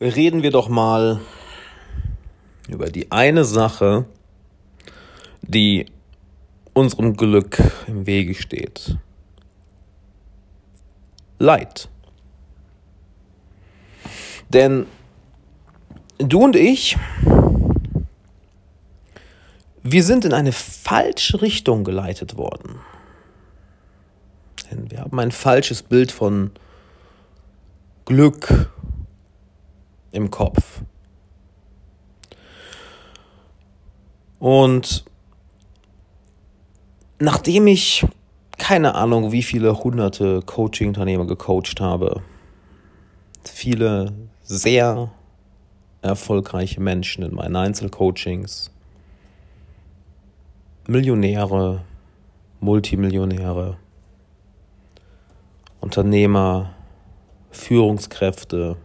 [0.00, 1.20] reden wir doch mal
[2.68, 4.06] über die eine Sache,
[5.42, 5.86] die
[6.74, 8.96] unserem Glück im Wege steht.
[11.38, 11.88] Leid.
[14.50, 14.86] Denn
[16.18, 16.96] du und ich,
[19.82, 22.80] wir sind in eine falsche Richtung geleitet worden.
[24.70, 26.50] Denn wir haben ein falsches Bild von
[28.04, 28.70] Glück
[30.16, 30.82] im Kopf.
[34.38, 35.04] Und
[37.18, 38.04] nachdem ich
[38.58, 42.22] keine Ahnung, wie viele hunderte Coaching-Unternehmer gecoacht habe,
[43.44, 44.12] viele
[44.42, 45.10] sehr
[46.02, 48.70] erfolgreiche Menschen in meinen Einzelcoachings,
[50.88, 51.84] Millionäre,
[52.60, 53.76] Multimillionäre,
[55.80, 56.74] Unternehmer,
[57.50, 58.76] Führungskräfte,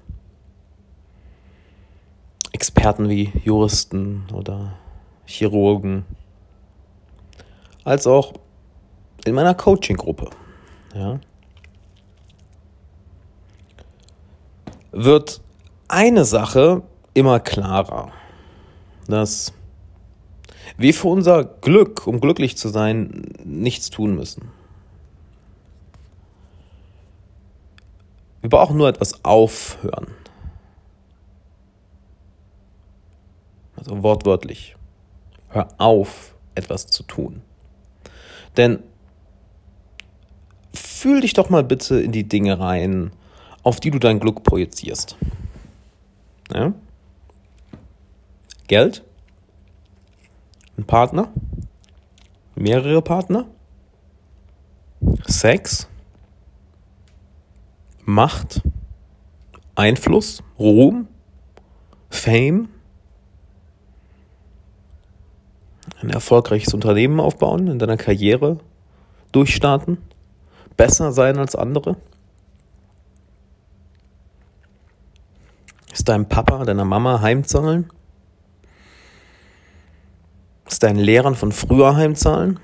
[2.61, 4.77] Experten wie Juristen oder
[5.25, 6.05] Chirurgen,
[7.83, 8.33] als auch
[9.25, 10.29] in meiner Coaching-Gruppe.
[10.93, 11.19] Ja,
[14.91, 15.41] wird
[15.87, 16.83] eine Sache
[17.15, 18.11] immer klarer,
[19.07, 19.53] dass
[20.77, 24.51] wir für unser Glück, um glücklich zu sein, nichts tun müssen.
[28.41, 30.20] Wir brauchen nur etwas aufhören.
[33.81, 34.75] Also wortwörtlich.
[35.49, 37.41] Hör auf, etwas zu tun.
[38.57, 38.83] Denn
[40.73, 43.11] fühl dich doch mal bitte in die Dinge rein,
[43.63, 45.17] auf die du dein Glück projizierst.
[46.53, 46.73] Ja?
[48.67, 49.03] Geld?
[50.77, 51.29] Ein Partner?
[52.55, 53.47] Mehrere Partner?
[55.25, 55.87] Sex?
[58.05, 58.61] Macht?
[59.73, 60.43] Einfluss?
[60.59, 61.07] Ruhm?
[62.11, 62.69] Fame?
[66.01, 68.59] Ein erfolgreiches Unternehmen aufbauen, in deiner Karriere
[69.31, 69.97] durchstarten?
[70.75, 71.95] Besser sein als andere?
[75.91, 77.91] Ist deinem Papa, deiner Mama heimzahlen?
[80.67, 82.59] Ist deinen Lehrern von früher heimzahlen?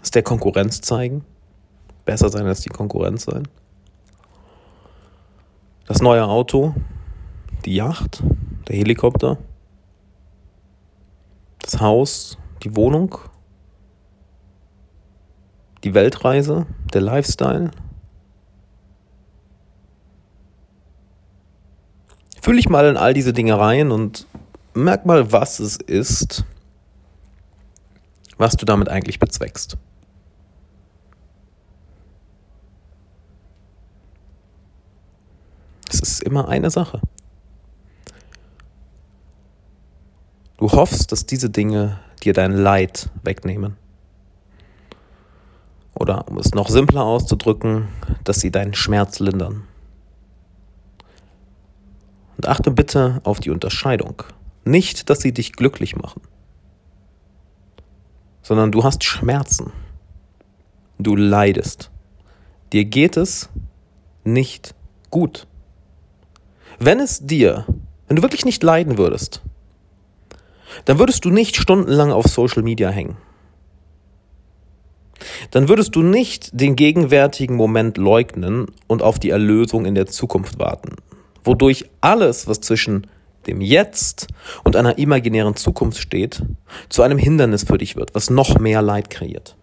[0.00, 1.24] Ist der Konkurrenz zeigen?
[2.04, 3.48] Besser sein als die Konkurrenz sein?
[5.86, 6.74] Das neue Auto?
[7.64, 8.22] Die Yacht?
[8.68, 9.38] Der Helikopter?
[11.66, 12.38] Das Haus?
[12.62, 13.18] Die Wohnung?
[15.82, 16.64] Die Weltreise?
[16.94, 17.72] Der Lifestyle?
[22.40, 24.28] Fühl dich mal in all diese Dinge rein und
[24.74, 26.44] merk mal, was es ist,
[28.38, 29.76] was du damit eigentlich bezweckst.
[35.90, 37.00] Es ist immer eine Sache.
[40.58, 43.76] Du hoffst, dass diese Dinge dir dein Leid wegnehmen.
[45.94, 47.88] Oder um es noch simpler auszudrücken,
[48.24, 49.64] dass sie deinen Schmerz lindern.
[52.36, 54.22] Und achte bitte auf die Unterscheidung.
[54.64, 56.22] Nicht, dass sie dich glücklich machen,
[58.42, 59.72] sondern du hast Schmerzen.
[60.98, 61.90] Du leidest.
[62.72, 63.48] Dir geht es
[64.24, 64.74] nicht
[65.10, 65.46] gut.
[66.78, 67.64] Wenn es dir,
[68.06, 69.42] wenn du wirklich nicht leiden würdest,
[70.84, 73.16] dann würdest du nicht stundenlang auf Social Media hängen.
[75.50, 80.58] Dann würdest du nicht den gegenwärtigen Moment leugnen und auf die Erlösung in der Zukunft
[80.58, 80.96] warten
[81.46, 83.06] wodurch alles, was zwischen
[83.46, 84.26] dem Jetzt
[84.64, 86.42] und einer imaginären Zukunft steht,
[86.88, 89.56] zu einem Hindernis für dich wird, was noch mehr Leid kreiert.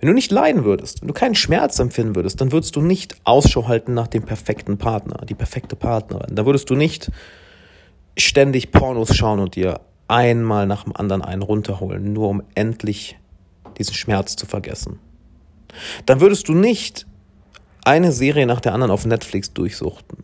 [0.00, 3.16] Wenn du nicht leiden würdest, wenn du keinen Schmerz empfinden würdest, dann würdest du nicht
[3.24, 6.34] Ausschau halten nach dem perfekten Partner, die perfekte Partnerin.
[6.34, 7.10] Da würdest du nicht
[8.16, 13.18] ständig Pornos schauen und dir einmal nach dem anderen einen runterholen, nur um endlich
[13.78, 14.98] diesen Schmerz zu vergessen
[16.06, 17.06] dann würdest du nicht
[17.84, 20.18] eine Serie nach der anderen auf Netflix durchsuchten.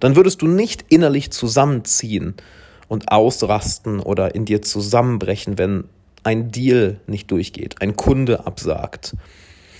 [0.00, 2.34] Dann würdest du nicht innerlich zusammenziehen
[2.88, 5.84] und ausrasten oder in dir zusammenbrechen, wenn
[6.24, 9.16] ein Deal nicht durchgeht, ein Kunde absagt,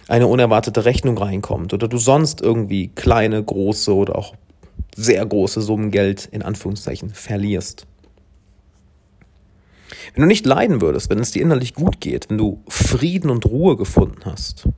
[0.08, 4.34] eine unerwartete Rechnung reinkommt oder du sonst irgendwie kleine, große oder auch
[4.94, 7.86] sehr große Summen Geld in Anführungszeichen verlierst.
[10.14, 13.46] Wenn du nicht leiden würdest, wenn es dir innerlich gut geht, wenn du Frieden und
[13.46, 14.68] Ruhe gefunden hast,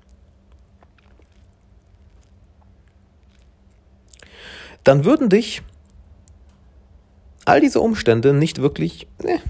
[4.84, 5.62] dann würden dich
[7.44, 9.06] all diese Umstände nicht wirklich.
[9.22, 9.40] Ne.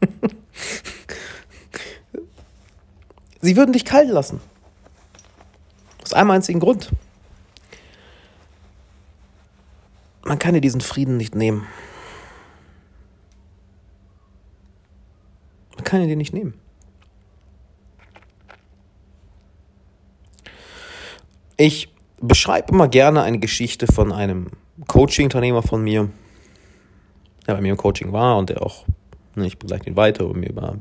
[3.40, 4.40] Sie würden dich kalt lassen.
[6.02, 6.90] Aus einem einzigen Grund.
[10.24, 11.66] Man kann dir diesen Frieden nicht nehmen.
[15.76, 16.54] Man kann ihn dir nicht nehmen.
[21.56, 24.50] Ich beschreibe immer gerne eine Geschichte von einem
[24.86, 26.08] Coaching-Unternehmer von mir,
[27.46, 28.84] der bei mir im Coaching war und der auch,
[29.46, 30.76] ich begleite ihn weiter mir über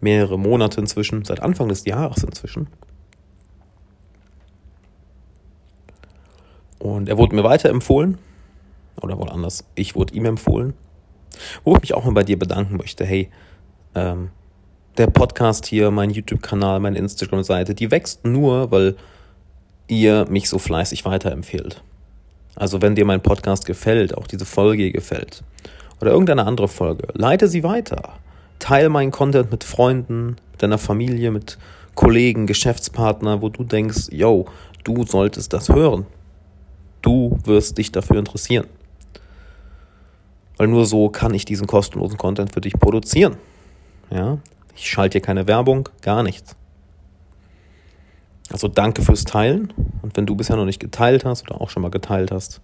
[0.00, 2.68] mehrere Monate inzwischen, seit Anfang des Jahres inzwischen.
[6.78, 8.18] Und er wurde mir weiterempfohlen,
[9.00, 10.72] oder wohl anders, ich wurde ihm empfohlen,
[11.64, 13.04] wo ich mich auch mal bei dir bedanken möchte.
[13.04, 13.30] Hey,
[13.94, 14.30] ähm,
[14.96, 18.96] der Podcast hier, mein YouTube-Kanal, meine Instagram-Seite, die wächst nur, weil
[19.88, 21.82] ihr mich so fleißig weiterempfehlt.
[22.54, 25.44] Also wenn dir mein Podcast gefällt, auch diese Folge gefällt
[26.00, 28.14] oder irgendeine andere Folge, leite sie weiter.
[28.58, 31.58] Teile meinen Content mit Freunden, mit deiner Familie, mit
[31.94, 34.46] Kollegen, Geschäftspartner, wo du denkst, yo,
[34.84, 36.06] du solltest das hören.
[37.02, 38.66] Du wirst dich dafür interessieren.
[40.56, 43.36] Weil nur so kann ich diesen kostenlosen Content für dich produzieren.
[44.10, 44.38] Ja?
[44.76, 46.54] Ich schalte hier keine Werbung, gar nichts.
[48.50, 49.72] Also danke fürs Teilen.
[50.02, 52.60] Und wenn du bisher noch nicht geteilt hast oder auch schon mal geteilt hast,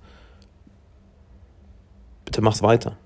[2.25, 2.97] bitte mach's weiter.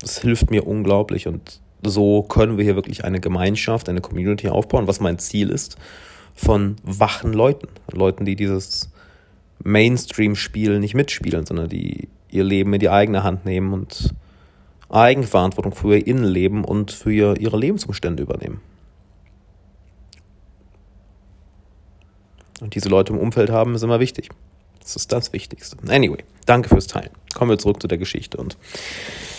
[0.00, 4.86] Das hilft mir unglaublich und so können wir hier wirklich eine Gemeinschaft, eine Community aufbauen,
[4.86, 5.76] was mein Ziel ist,
[6.34, 7.68] von wachen Leuten.
[7.92, 8.90] Leuten, die dieses
[9.62, 14.14] Mainstream-Spiel nicht mitspielen, sondern die ihr Leben in die eigene Hand nehmen und
[14.88, 18.60] Eigenverantwortung für ihr Innenleben und für ihre Lebensumstände übernehmen.
[22.60, 24.30] Und diese Leute im Umfeld haben, ist immer wichtig.
[24.80, 25.76] Das ist das Wichtigste.
[25.88, 27.10] Anyway, danke fürs Teilen.
[27.34, 28.38] Kommen wir zurück zu der Geschichte.
[28.38, 28.56] Und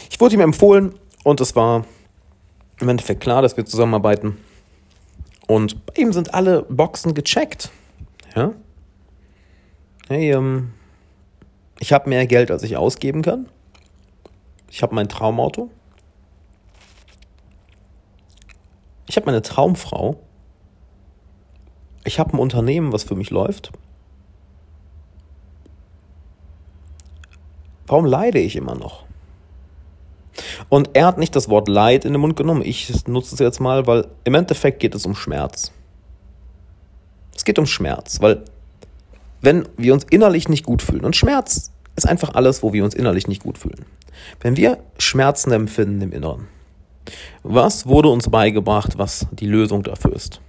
[0.10, 1.86] ich wurde ihm empfohlen und es war
[2.80, 4.38] im Endeffekt klar, dass wir zusammenarbeiten.
[5.48, 7.72] Und bei ihm sind alle Boxen gecheckt.
[8.36, 8.54] Ja.
[10.08, 10.74] Hey, ähm,
[11.80, 13.48] ich habe mehr Geld, als ich ausgeben kann.
[14.70, 15.70] Ich habe mein Traumauto.
[19.08, 20.20] Ich habe meine Traumfrau.
[22.04, 23.72] Ich habe ein Unternehmen, was für mich läuft.
[27.88, 29.09] Warum leide ich immer noch?
[30.70, 32.62] Und er hat nicht das Wort Leid in den Mund genommen.
[32.64, 35.72] Ich nutze es jetzt mal, weil im Endeffekt geht es um Schmerz.
[37.36, 38.44] Es geht um Schmerz, weil
[39.42, 42.94] wenn wir uns innerlich nicht gut fühlen, und Schmerz ist einfach alles, wo wir uns
[42.94, 43.86] innerlich nicht gut fühlen.
[44.42, 46.48] Wenn wir Schmerzen empfinden im Inneren,
[47.44, 50.42] was wurde uns beigebracht, was die Lösung dafür ist?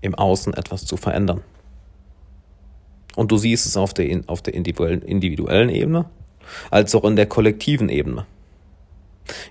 [0.00, 1.42] Im Außen etwas zu verändern.
[3.16, 6.06] Und du siehst es auf der, auf der individuellen, individuellen Ebene,
[6.70, 8.26] als auch in der kollektiven Ebene.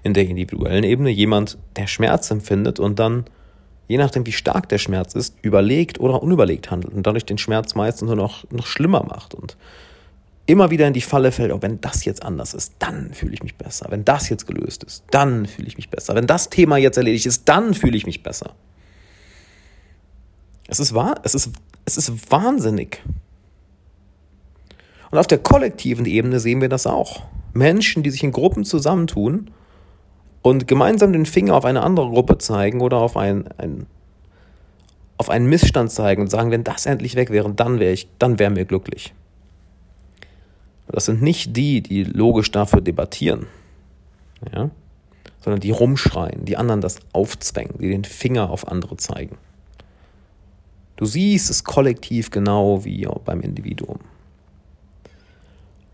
[0.04, 3.25] In der individuellen Ebene jemand, der Schmerz empfindet und dann,
[3.88, 7.75] je nachdem wie stark der Schmerz ist, überlegt oder unüberlegt handelt und dadurch den Schmerz
[7.75, 9.57] meistens nur noch, noch schlimmer macht und
[10.45, 13.44] immer wieder in die Falle fällt, oh, wenn das jetzt anders ist, dann fühle ich
[13.44, 13.88] mich besser.
[13.89, 16.16] Wenn das jetzt gelöst ist, dann fühle ich mich besser.
[16.16, 18.54] Wenn das Thema jetzt erledigt ist, dann fühle ich mich besser.
[20.68, 21.51] Es ist wahr, es ist,
[21.86, 23.01] es ist wahnsinnig.
[25.13, 27.21] Und auf der kollektiven Ebene sehen wir das auch.
[27.54, 29.51] Menschen, die sich in Gruppen zusammentun
[30.42, 33.86] und gemeinsam den Finger auf eine andere Gruppe zeigen oder auf, ein, ein,
[35.20, 38.39] auf einen Missstand zeigen und sagen, wenn das endlich weg wäre, dann wäre ich, dann
[38.39, 39.13] wären wir glücklich.
[40.88, 43.46] Das sind nicht die, die logisch dafür debattieren,
[44.51, 44.72] ja?
[45.41, 49.38] sondern die rumschreien, die anderen das aufzwängen, die den Finger auf andere zeigen.
[50.96, 54.00] Du siehst es kollektiv genau wie beim Individuum.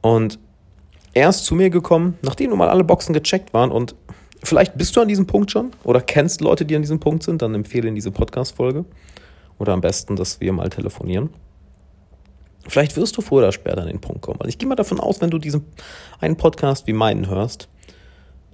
[0.01, 0.39] Und
[1.13, 3.95] er ist zu mir gekommen, nachdem nun mal alle Boxen gecheckt waren und
[4.43, 7.41] vielleicht bist du an diesem Punkt schon oder kennst Leute, die an diesem Punkt sind,
[7.41, 8.85] dann empfehle ihn diese Podcast-Folge.
[9.57, 11.29] Oder am besten, dass wir mal telefonieren.
[12.67, 14.39] Vielleicht wirst du früher oder später an den Punkt kommen.
[14.39, 15.65] Also ich gehe mal davon aus, wenn du diesen
[16.19, 17.67] einen Podcast wie meinen hörst,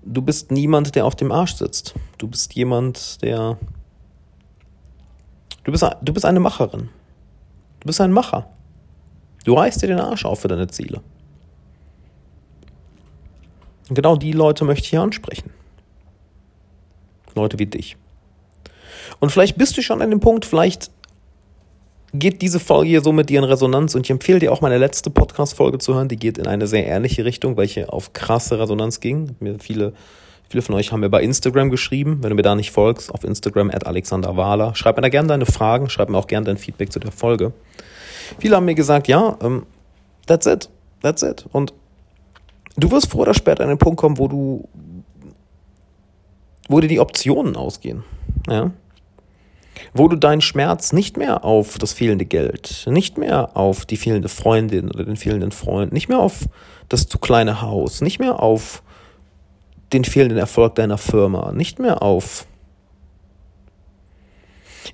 [0.04, 1.94] du bist niemand, der auf dem Arsch sitzt.
[2.18, 3.58] Du bist jemand, der.
[5.64, 6.90] Du bist, du bist eine Macherin.
[7.82, 8.50] Du bist ein Macher.
[9.44, 11.02] Du reißt dir den Arsch auf für deine Ziele.
[13.90, 15.52] Und genau die Leute möchte ich hier ansprechen.
[17.36, 17.98] Leute wie dich.
[19.20, 20.90] Und vielleicht bist du schon an dem Punkt, vielleicht
[22.14, 24.78] geht diese Folge hier so mit dir in Resonanz und ich empfehle dir auch meine
[24.78, 29.00] letzte Podcast-Folge zu hören, die geht in eine sehr ähnliche Richtung, welche auf krasse Resonanz
[29.02, 29.36] ging.
[29.40, 29.94] Mir viele,
[30.50, 33.24] viele von euch haben mir bei Instagram geschrieben, wenn du mir da nicht folgst, auf
[33.24, 34.76] Instagram at Alexander Wahler.
[34.76, 37.54] Schreib mir da gerne deine Fragen, schreib mir auch gerne dein Feedback zu der Folge.
[38.40, 39.66] Viele haben mir gesagt, ja, um, ähm,
[40.26, 40.70] that's it,
[41.02, 41.46] that's it.
[41.52, 41.74] Und
[42.78, 44.68] du wirst früher oder später an den Punkt kommen, wo du,
[46.68, 48.04] wo dir die Optionen ausgehen.
[48.48, 48.72] Ja.
[49.94, 54.30] wo du deinen Schmerz nicht mehr auf das fehlende Geld, nicht mehr auf die fehlende
[54.30, 56.48] Freundin oder den fehlenden Freund, nicht mehr auf
[56.90, 58.84] das zu kleine Haus, nicht mehr auf
[59.94, 62.46] den fehlenden Erfolg deiner Firma, nicht mehr auf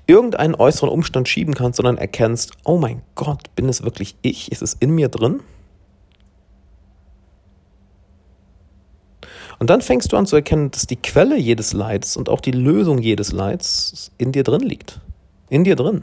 [0.06, 4.50] irgendeinen äußeren Umstand schieben kannst, sondern erkennst, oh mein Gott, bin es wirklich ich?
[4.50, 5.40] Ist es in mir drin?
[9.62, 12.50] Und dann fängst du an zu erkennen, dass die Quelle jedes Leids und auch die
[12.50, 14.98] Lösung jedes Leids in dir drin liegt.
[15.50, 16.02] In dir drin.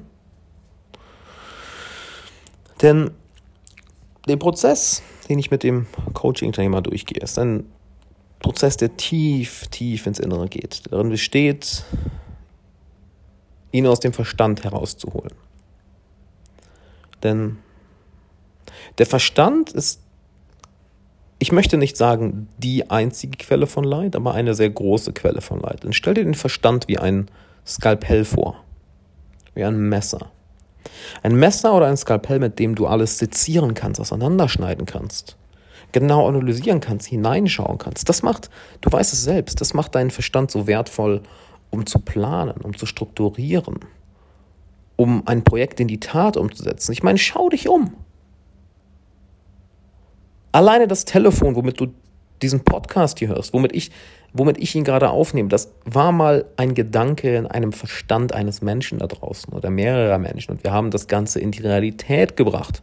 [2.82, 3.12] Denn
[4.30, 7.66] der Prozess, den ich mit dem Coaching-Thema durchgehe, ist ein
[8.40, 11.84] Prozess, der tief, tief ins Innere geht, darin besteht,
[13.74, 15.34] ihn aus dem Verstand herauszuholen.
[17.24, 17.58] Denn
[19.00, 20.00] der Verstand ist
[21.40, 25.62] ich möchte nicht sagen, die einzige Quelle von Leid, aber eine sehr große Quelle von
[25.62, 25.86] Leid.
[25.86, 27.32] Dann stell dir den Verstand wie ein
[27.66, 28.58] Skalpell vor,
[29.56, 30.32] wie ein Messer.
[31.24, 35.38] Ein Messer oder ein Skalpell, mit dem du alles sezieren kannst, auseinanderschneiden kannst,
[35.94, 38.10] genau analysieren kannst, hineinschauen kannst.
[38.10, 38.50] Das macht,
[38.82, 41.22] du weißt es selbst, das macht deinen Verstand so wertvoll,
[41.70, 43.80] um zu planen, um zu strukturieren,
[44.98, 46.92] um ein Projekt in die Tat umzusetzen.
[46.92, 47.94] Ich meine, schau dich um.
[50.52, 51.88] Alleine das Telefon, womit du
[52.42, 53.92] diesen Podcast hier hörst, womit ich,
[54.34, 59.00] womit ich ihn gerade aufnehme, das war mal ein Gedanke in einem Verstand eines Menschen
[59.00, 62.82] da draußen oder mehrerer Menschen und wir haben das Ganze in die Realität gebracht.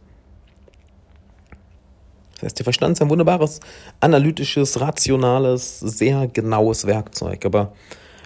[2.35, 3.59] Das heißt, der Verstand ist ein wunderbares,
[3.99, 7.43] analytisches, rationales, sehr genaues Werkzeug.
[7.45, 7.73] Aber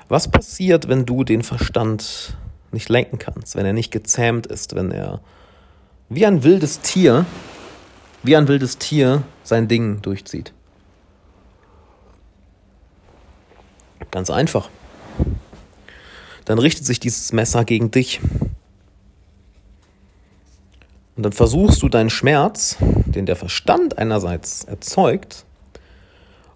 [0.10, 2.36] was passiert, wenn du den Verstand
[2.74, 5.22] nicht lenken kannst, wenn er nicht gezähmt ist, wenn er
[6.10, 7.26] wie ein wildes Tier
[8.24, 10.54] wie ein wildes Tier sein Ding durchzieht.
[14.12, 14.70] Ganz einfach.
[16.46, 18.20] Dann richtet sich dieses Messer gegen dich.
[21.16, 25.46] Und dann versuchst du deinen Schmerz, den der Verstand einerseits erzeugt,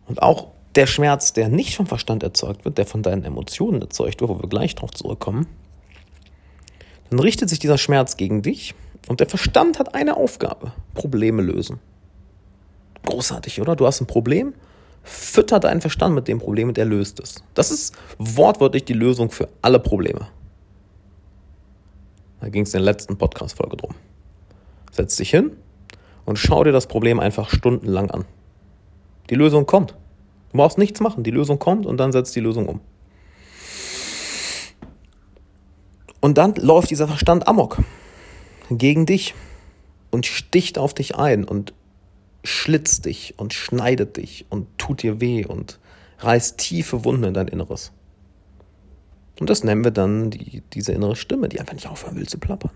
[0.08, 4.22] und auch der Schmerz, der nicht vom Verstand erzeugt wird, der von deinen Emotionen erzeugt
[4.22, 5.48] wird, wo wir gleich drauf zurückkommen,
[7.10, 8.75] dann richtet sich dieser Schmerz gegen dich
[9.08, 11.80] und der Verstand hat eine Aufgabe, Probleme lösen.
[13.05, 13.75] Großartig, oder?
[13.75, 14.53] Du hast ein Problem,
[15.03, 17.43] fütter deinen Verstand mit dem Problem und er löst es.
[17.53, 20.27] Das ist wortwörtlich die Lösung für alle Probleme.
[22.41, 23.95] Da ging es in der letzten Podcast-Folge drum.
[24.91, 25.51] Setz dich hin
[26.25, 28.25] und schau dir das Problem einfach stundenlang an.
[29.29, 29.95] Die Lösung kommt.
[30.51, 31.24] Du brauchst nichts machen.
[31.24, 32.81] Die Lösung kommt und dann setzt die Lösung um.
[36.21, 37.79] Und dann läuft dieser Verstand amok
[38.71, 39.35] gegen dich
[40.09, 41.74] und sticht auf dich ein und
[42.45, 45.79] schlitzt dich und schneidet dich und tut dir weh und
[46.19, 47.91] reißt tiefe Wunden in dein Inneres.
[49.39, 52.37] Und das nennen wir dann die, diese innere Stimme, die einfach nicht aufhören will zu
[52.37, 52.71] plappern.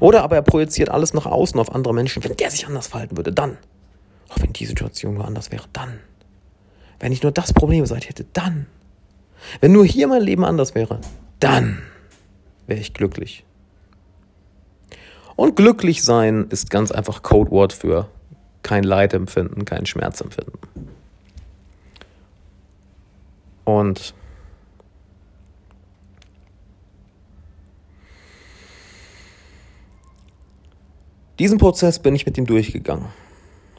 [0.00, 2.24] Oder aber er projiziert alles nach außen auf andere Menschen.
[2.24, 3.58] Wenn der sich anders verhalten würde, dann.
[4.30, 5.98] Auch wenn die Situation nur anders wäre, dann.
[6.98, 8.66] Wenn ich nur das Problem seit hätte, dann.
[9.60, 11.00] Wenn nur hier mein Leben anders wäre,
[11.38, 11.82] dann
[12.66, 13.44] wäre ich glücklich.
[15.36, 18.08] Und glücklich sein ist ganz einfach Codewort für
[18.62, 20.58] kein Leid empfinden, kein Schmerz empfinden.
[23.64, 24.14] Und
[31.38, 33.06] diesen Prozess bin ich mit ihm durchgegangen.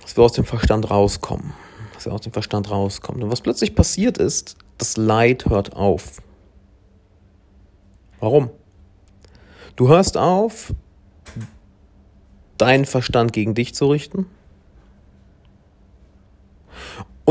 [0.01, 1.53] Dass wir aus dem Verstand rauskommen.
[1.93, 3.23] Dass wir aus dem Verstand rauskommen.
[3.23, 6.21] Und was plötzlich passiert ist, das Leid hört auf.
[8.19, 8.49] Warum?
[9.75, 10.73] Du hörst auf,
[12.57, 14.27] deinen Verstand gegen dich zu richten.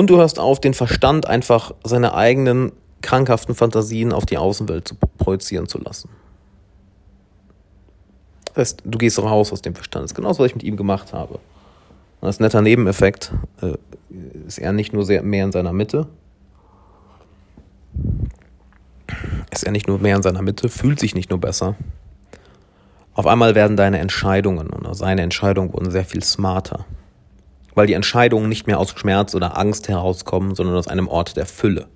[0.00, 4.94] Und du hörst auf, den Verstand einfach seine eigenen krankhaften Fantasien auf die Außenwelt zu
[5.18, 6.08] projizieren zu lassen.
[8.46, 10.04] Das heißt, du gehst raus aus dem Verstand.
[10.04, 11.34] Das ist genau das, was ich mit ihm gemacht habe.
[11.34, 13.30] Und als netter Nebeneffekt
[13.60, 13.74] äh,
[14.46, 16.06] ist er nicht nur sehr, mehr in seiner Mitte,
[19.50, 21.76] ist er nicht nur mehr in seiner Mitte, fühlt sich nicht nur besser,
[23.12, 26.86] auf einmal werden deine Entscheidungen oder seine Entscheidungen wurden sehr viel smarter.
[27.80, 31.46] Weil die Entscheidungen nicht mehr aus Schmerz oder Angst herauskommen, sondern aus einem Ort der
[31.46, 31.86] Fülle.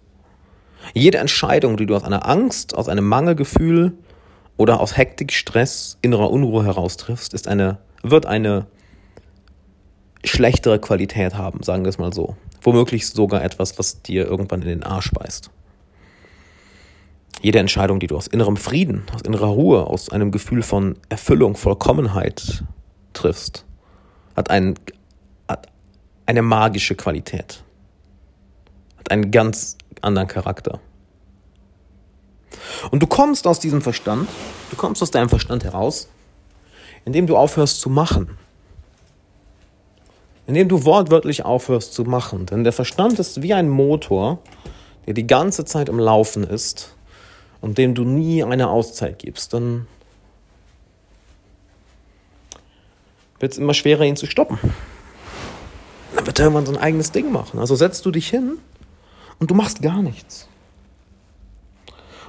[0.94, 3.92] Jede Entscheidung, die du aus einer Angst, aus einem Mangelgefühl
[4.56, 8.64] oder aus Hektik, Stress, innerer Unruhe heraus triffst, ist eine, wird eine
[10.24, 12.34] schlechtere Qualität haben, sagen wir es mal so.
[12.62, 15.50] Womöglich sogar etwas, was dir irgendwann in den Arsch beißt.
[17.42, 21.56] Jede Entscheidung, die du aus innerem Frieden, aus innerer Ruhe, aus einem Gefühl von Erfüllung,
[21.56, 22.64] Vollkommenheit
[23.12, 23.66] triffst,
[24.34, 24.76] hat, einen,
[26.26, 27.62] eine magische Qualität,
[28.98, 30.80] hat einen ganz anderen Charakter.
[32.90, 34.28] Und du kommst aus diesem Verstand,
[34.70, 36.08] du kommst aus deinem Verstand heraus,
[37.04, 38.38] indem du aufhörst zu machen.
[40.46, 42.46] Indem du wortwörtlich aufhörst zu machen.
[42.46, 44.38] Denn der Verstand ist wie ein Motor,
[45.06, 46.94] der die ganze Zeit im Laufen ist
[47.60, 49.54] und dem du nie eine Auszeit gibst.
[49.54, 49.86] Dann
[53.40, 54.58] wird es immer schwerer, ihn zu stoppen.
[56.24, 57.58] Dann wird irgendwann sein eigenes Ding machen.
[57.58, 58.56] Also setzt du dich hin
[59.38, 60.48] und du machst gar nichts.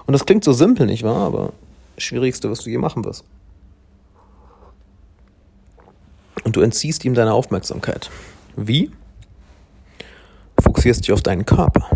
[0.06, 1.26] Und das klingt so simpel, nicht wahr?
[1.26, 1.54] Aber
[1.96, 3.24] das Schwierigste, was du je machen wirst.
[6.44, 8.10] Und du entziehst ihm deine Aufmerksamkeit.
[8.58, 8.92] Wie?
[10.62, 11.90] Fokussierst dich auf deinen Körper.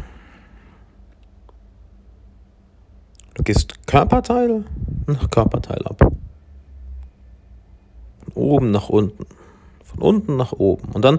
[3.34, 4.64] Du gehst Körperteil
[5.06, 6.00] nach Körperteil ab.
[8.24, 9.26] Von oben nach unten.
[9.84, 10.94] Von unten nach oben.
[10.94, 11.18] Und dann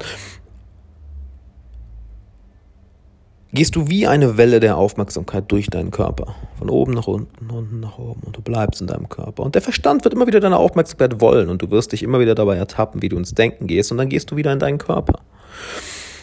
[3.52, 6.34] gehst du wie eine Welle der Aufmerksamkeit durch deinen Körper.
[6.58, 8.22] Von oben nach unten, unten nach oben.
[8.22, 9.42] Und du bleibst in deinem Körper.
[9.42, 11.48] Und der Verstand wird immer wieder deine Aufmerksamkeit wollen.
[11.48, 13.90] Und du wirst dich immer wieder dabei ertappen, wie du ins Denken gehst.
[13.90, 15.20] Und dann gehst du wieder in deinen Körper.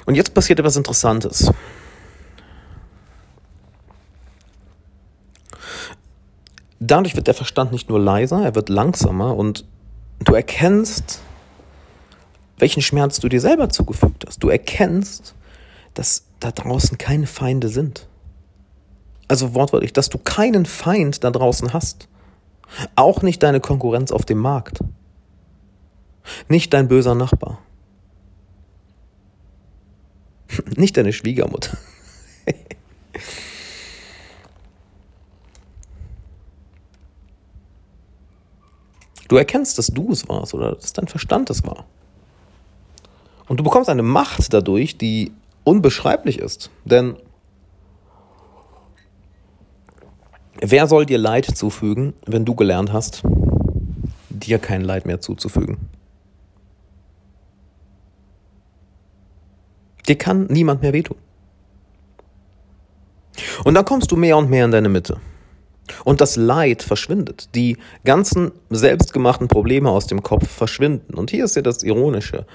[0.05, 1.51] Und jetzt passiert etwas Interessantes.
[6.79, 9.65] Dadurch wird der Verstand nicht nur leiser, er wird langsamer und
[10.23, 11.21] du erkennst,
[12.59, 14.43] welchen Schmerz du dir selber zugefügt hast.
[14.43, 15.33] Du erkennst,
[15.95, 18.07] dass da draußen keine Feinde sind.
[19.27, 22.07] Also wortwörtlich, dass du keinen Feind da draußen hast.
[22.95, 24.79] Auch nicht deine Konkurrenz auf dem Markt.
[26.49, 27.59] Nicht dein böser Nachbar.
[30.75, 31.77] Nicht deine Schwiegermutter.
[39.27, 41.85] Du erkennst, dass du es warst oder dass dein Verstand es war.
[43.47, 45.33] Und du bekommst eine Macht dadurch, die
[45.67, 46.71] unbeschreiblich ist.
[46.85, 47.17] Denn
[50.61, 53.23] wer soll dir Leid zufügen, wenn du gelernt hast,
[54.29, 55.89] dir kein Leid mehr zuzufügen?
[60.07, 61.17] Dir kann niemand mehr wehtun.
[63.65, 65.19] Und dann kommst du mehr und mehr in deine Mitte.
[66.05, 67.53] Und das Leid verschwindet.
[67.55, 71.13] Die ganzen selbstgemachten Probleme aus dem Kopf verschwinden.
[71.13, 72.45] Und hier ist ja das Ironische.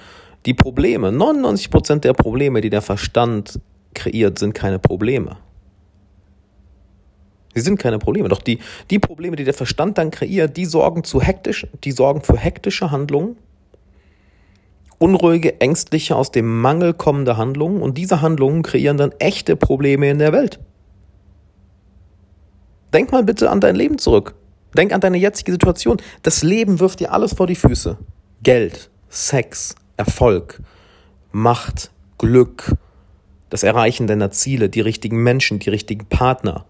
[0.45, 3.59] Die Probleme, 99% der Probleme, die der Verstand
[3.93, 5.37] kreiert, sind keine Probleme.
[7.53, 8.29] Sie sind keine Probleme.
[8.29, 12.21] Doch die, die Probleme, die der Verstand dann kreiert, die sorgen zu hektisch, die sorgen
[12.21, 13.37] für hektische Handlungen,
[14.97, 20.19] unruhige, ängstliche, aus dem Mangel kommende Handlungen und diese Handlungen kreieren dann echte Probleme in
[20.19, 20.59] der Welt.
[22.93, 24.35] Denk mal bitte an dein Leben zurück.
[24.77, 25.97] Denk an deine jetzige Situation.
[26.21, 27.97] Das Leben wirft dir alles vor die Füße.
[28.41, 30.61] Geld, Sex, Erfolg,
[31.31, 32.75] Macht, Glück,
[33.49, 36.65] das Erreichen deiner Ziele, die richtigen Menschen, die richtigen Partner,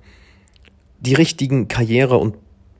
[0.99, 2.35] die richtigen Karriere- und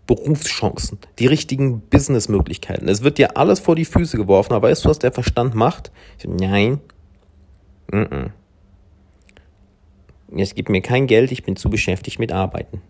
[0.08, 2.90] Berufschancen, die richtigen Businessmöglichkeiten.
[2.90, 5.92] Es wird dir alles vor die Füße geworfen, aber weißt du, was der Verstand macht?
[6.26, 6.82] Nein.
[7.92, 8.32] Mm -mm.
[10.36, 12.82] Es gibt mir kein Geld, ich bin zu beschäftigt mit Arbeiten.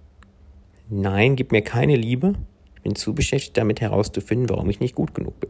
[0.90, 2.34] Nein, gib mir keine Liebe.
[2.76, 5.50] Ich bin zu beschäftigt damit herauszufinden, warum ich nicht gut genug bin.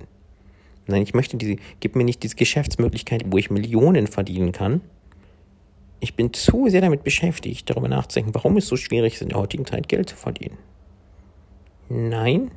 [0.88, 4.82] Nein, ich möchte diese, gib mir nicht diese Geschäftsmöglichkeit, wo ich Millionen verdienen kann.
[6.00, 9.40] Ich bin zu sehr damit beschäftigt, darüber nachzudenken, warum es so schwierig ist, in der
[9.40, 10.58] heutigen Zeit Geld zu verdienen.
[11.88, 12.52] Nein.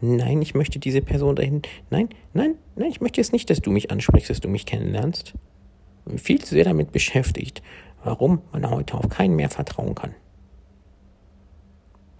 [0.00, 1.62] Nein, ich möchte diese Person dahin.
[1.90, 5.34] Nein, nein, nein, ich möchte jetzt nicht, dass du mich ansprichst, dass du mich kennenlernst.
[5.98, 7.62] Ich bin viel zu sehr damit beschäftigt,
[8.04, 10.14] warum man heute auf keinen mehr vertrauen kann.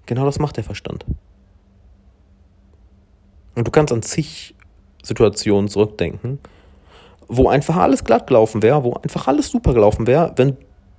[0.07, 1.07] Genau das macht der Verstand.
[3.58, 4.54] Und du kannst an zig
[5.02, 6.38] Situationen zurückdenken,
[7.26, 10.56] wo einfach alles glatt gelaufen wäre, wo einfach alles super gelaufen wäre, wenn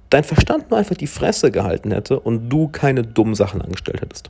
[0.09, 4.29] dein Verstand nur einfach die Fresse gehalten hätte und du keine dummen Sachen angestellt hättest.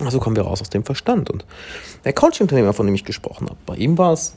[0.00, 1.30] Also kommen wir raus aus dem Verstand.
[1.30, 1.46] Und
[2.04, 4.36] der Coaching-Unternehmer, von dem ich gesprochen habe, bei ihm war es,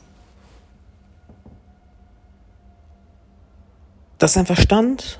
[4.18, 5.18] dass sein Verstand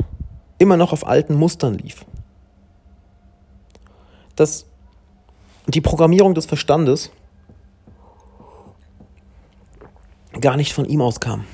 [0.59, 2.05] immer noch auf alten Mustern lief.
[4.37, 4.67] Dass
[5.67, 7.11] die Programmierung des Verstandes
[10.41, 11.45] gar nicht von ihm auskam,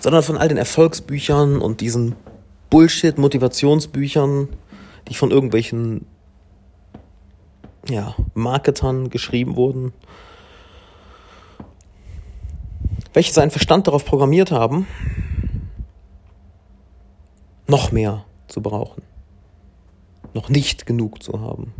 [0.00, 2.16] sondern von all den Erfolgsbüchern und diesen
[2.70, 4.48] Bullshit-Motivationsbüchern,
[5.08, 6.06] die von irgendwelchen
[7.88, 9.92] ja, Marketern geschrieben wurden,
[13.12, 14.86] welche seinen Verstand darauf programmiert haben,
[17.66, 19.02] noch mehr zu brauchen,
[20.34, 21.72] noch nicht genug zu haben,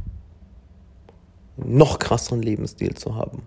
[1.65, 3.43] noch krasseren Lebensstil zu haben.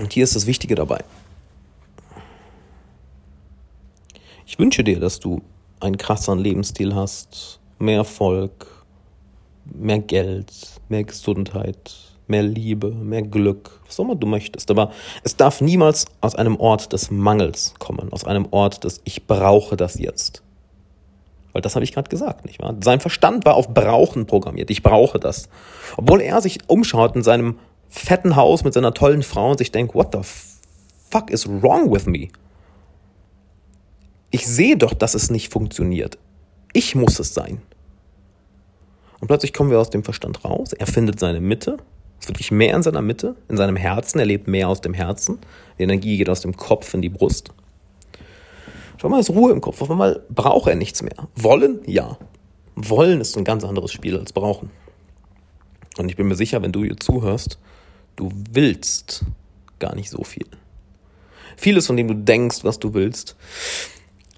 [0.00, 1.02] Und hier ist das Wichtige dabei.
[4.46, 5.42] Ich wünsche dir, dass du
[5.80, 8.66] einen krasseren Lebensstil hast, mehr Erfolg,
[9.64, 10.52] mehr Geld,
[10.88, 11.94] mehr Gesundheit,
[12.26, 14.70] mehr Liebe, mehr Glück, was auch immer du möchtest.
[14.70, 19.26] Aber es darf niemals aus einem Ort des Mangels kommen, aus einem Ort des Ich
[19.26, 20.42] brauche das jetzt.
[21.56, 22.74] Weil das habe ich gerade gesagt, nicht wahr?
[22.82, 24.68] Sein Verstand war auf Brauchen programmiert.
[24.68, 25.48] Ich brauche das.
[25.96, 29.94] Obwohl er sich umschaut in seinem fetten Haus mit seiner tollen Frau und sich denkt,
[29.94, 30.18] what the
[31.10, 32.28] fuck is wrong with me?
[34.30, 36.18] Ich sehe doch, dass es nicht funktioniert.
[36.74, 37.62] Ich muss es sein.
[39.20, 40.74] Und plötzlich kommen wir aus dem Verstand raus.
[40.74, 41.78] Er findet seine Mitte.
[42.18, 44.18] Es ist wirklich mehr in seiner Mitte, in seinem Herzen.
[44.18, 45.38] Er lebt mehr aus dem Herzen.
[45.78, 47.54] Die Energie geht aus dem Kopf in die Brust.
[48.98, 49.82] Schau mal, ist Ruhe im Kopf.
[49.82, 51.28] Auf einmal braucht er nichts mehr.
[51.34, 51.80] Wollen?
[51.86, 52.18] Ja.
[52.74, 54.70] Wollen ist ein ganz anderes Spiel als brauchen.
[55.98, 57.58] Und ich bin mir sicher, wenn du hier zuhörst,
[58.16, 59.24] du willst
[59.78, 60.46] gar nicht so viel.
[61.56, 63.36] Vieles, von dem du denkst, was du willst,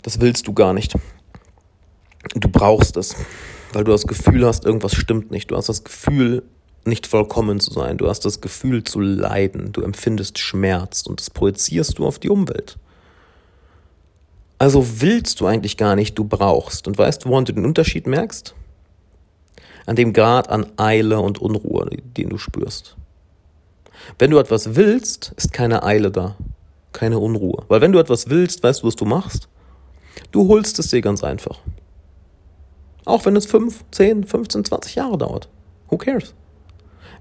[0.03, 0.95] das willst du gar nicht.
[2.35, 3.17] Du brauchst es,
[3.73, 5.51] weil du das Gefühl hast, irgendwas stimmt nicht.
[5.51, 6.45] Du hast das Gefühl,
[6.85, 7.99] nicht vollkommen zu sein.
[7.99, 9.73] Du hast das Gefühl zu leiden.
[9.73, 12.79] Du empfindest Schmerz und das projizierst du auf die Umwelt.
[14.59, 16.89] Also willst du eigentlich gar nicht, du brauchst.
[16.89, 18.55] Und weißt du, woran du den Unterschied merkst?
[19.87, 22.97] An dem Grad an Eile und Unruhe, den du spürst.
[24.19, 26.37] Wenn du etwas willst, ist keine Eile da,
[26.93, 27.65] keine Unruhe.
[27.69, 29.49] Weil wenn du etwas willst, weißt du, was du machst?
[30.33, 31.61] Du holst es dir ganz einfach.
[33.05, 35.49] Auch wenn es 5, 10, 15, 20 Jahre dauert.
[35.89, 36.35] Who cares?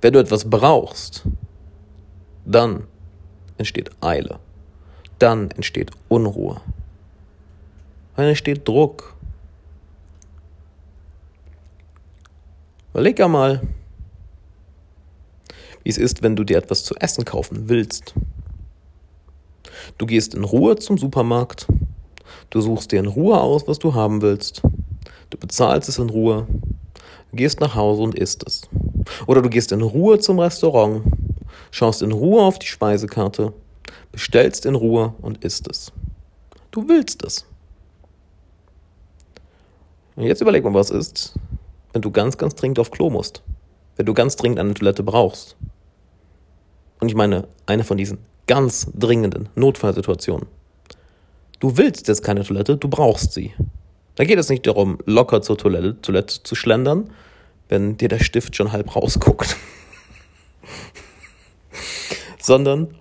[0.02, 1.24] Wenn du etwas brauchst,
[2.46, 2.84] dann
[3.58, 4.40] entsteht Eile.
[5.20, 6.62] Dann entsteht Unruhe.
[8.18, 9.16] Dann entsteht Druck.
[12.92, 13.62] Überleg einmal,
[15.84, 18.16] wie es ist, wenn du dir etwas zu essen kaufen willst.
[20.00, 21.68] Du gehst in Ruhe zum Supermarkt,
[22.50, 24.64] du suchst dir in Ruhe aus, was du haben willst,
[25.30, 26.48] du bezahlst es in Ruhe,
[27.30, 28.68] du gehst nach Hause und isst es.
[29.28, 31.04] Oder du gehst in Ruhe zum Restaurant,
[31.70, 33.54] schaust in Ruhe auf die Speisekarte,
[34.12, 35.92] bestellst in Ruhe und isst es.
[36.72, 37.46] Du willst es.
[40.18, 41.36] Und jetzt überleg mal, was ist,
[41.94, 43.44] wenn du ganz, ganz dringend auf Klo musst.
[43.96, 45.56] Wenn du ganz dringend eine Toilette brauchst.
[47.00, 50.48] Und ich meine, eine von diesen ganz dringenden Notfallsituationen.
[51.60, 53.54] Du willst jetzt keine Toilette, du brauchst sie.
[54.16, 57.12] Da geht es nicht darum, locker zur Toilette, Toilette zu schlendern,
[57.70, 59.56] wenn dir der Stift schon halb rausguckt.
[62.42, 62.96] Sondern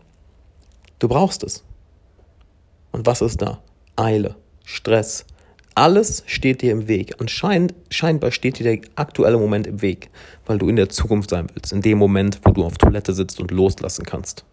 [0.98, 1.64] du brauchst es.
[2.92, 3.62] Und was ist da?
[3.96, 5.24] Eile, Stress,
[5.76, 7.14] alles steht dir im Weg.
[7.20, 10.10] Anscheinend, scheinbar steht dir der aktuelle Moment im Weg,
[10.46, 13.38] weil du in der Zukunft sein willst, in dem Moment, wo du auf Toilette sitzt
[13.40, 14.44] und loslassen kannst.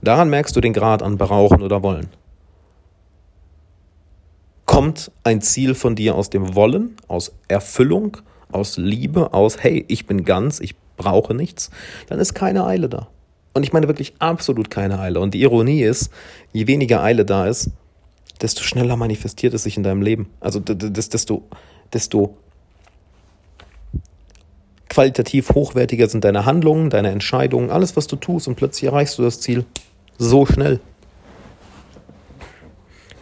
[0.00, 2.08] Daran merkst du den Grad an Brauchen oder Wollen.
[4.64, 8.18] Kommt ein Ziel von dir aus dem Wollen, aus Erfüllung,
[8.52, 11.70] aus Liebe, aus hey, ich bin ganz, ich brauche nichts,
[12.06, 13.08] dann ist keine Eile da.
[13.54, 15.18] Und ich meine wirklich absolut keine Eile.
[15.18, 16.12] Und die Ironie ist,
[16.52, 17.70] je weniger Eile da ist,
[18.40, 20.28] desto schneller manifestiert es sich in deinem Leben.
[20.40, 21.42] Also desto,
[21.92, 22.36] desto
[24.88, 29.22] qualitativ hochwertiger sind deine Handlungen, deine Entscheidungen, alles, was du tust und plötzlich erreichst du
[29.22, 29.64] das Ziel
[30.18, 30.80] so schnell.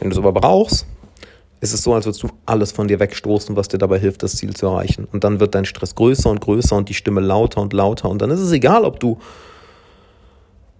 [0.01, 0.87] Wenn du es aber brauchst,
[1.61, 4.37] ist es so, als würdest du alles von dir wegstoßen, was dir dabei hilft, das
[4.37, 5.09] Ziel zu erreichen.
[5.11, 8.09] Und dann wird dein Stress größer und größer und die Stimme lauter und lauter.
[8.09, 9.19] Und dann ist es egal, ob du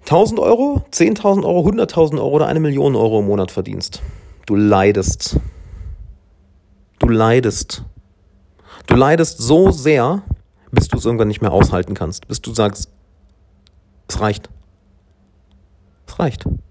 [0.03, 4.01] 1000 Euro, 10.000 Euro, 100.000 Euro oder eine Million Euro im Monat verdienst.
[4.49, 5.37] Du leidest.
[7.01, 7.85] Du leidest.
[8.87, 10.23] Du leidest so sehr,
[10.71, 12.27] bis du es irgendwann nicht mehr aushalten kannst.
[12.29, 12.91] Bis du sagst,
[14.09, 14.49] es reicht.
[16.07, 16.47] Es reicht.
[16.47, 16.63] Und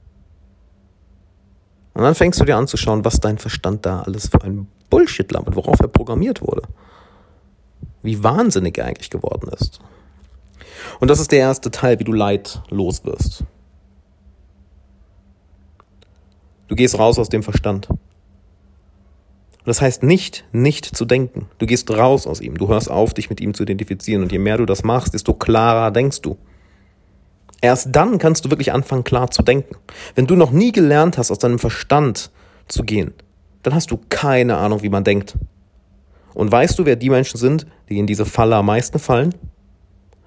[1.94, 5.32] dann fängst du dir an zu schauen, was dein Verstand da alles für ein Bullshit
[5.32, 6.63] labert, worauf er programmiert wurde.
[8.02, 9.82] Wie wahnsinnig er eigentlich geworden ist.
[11.00, 13.44] Und das ist der erste Teil, wie du Leid los wirst.
[16.67, 17.89] Du gehst raus aus dem Verstand.
[17.89, 17.97] Und
[19.65, 21.47] das heißt nicht, nicht zu denken.
[21.58, 22.58] Du gehst raus aus ihm.
[22.58, 24.23] Du hörst auf, dich mit ihm zu identifizieren.
[24.23, 26.38] Und je mehr du das machst, desto klarer denkst du.
[27.62, 29.75] Erst dann kannst du wirklich anfangen, klar zu denken.
[30.15, 32.32] Wenn du noch nie gelernt hast, aus deinem Verstand
[32.67, 33.13] zu gehen,
[33.63, 35.36] dann hast du keine Ahnung, wie man denkt.
[36.34, 39.34] Und weißt du, wer die Menschen sind, die in diese Falle am meisten fallen?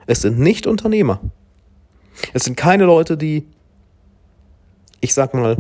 [0.07, 1.21] Es sind nicht Unternehmer.
[2.33, 3.47] Es sind keine Leute, die,
[5.01, 5.57] ich sag mal,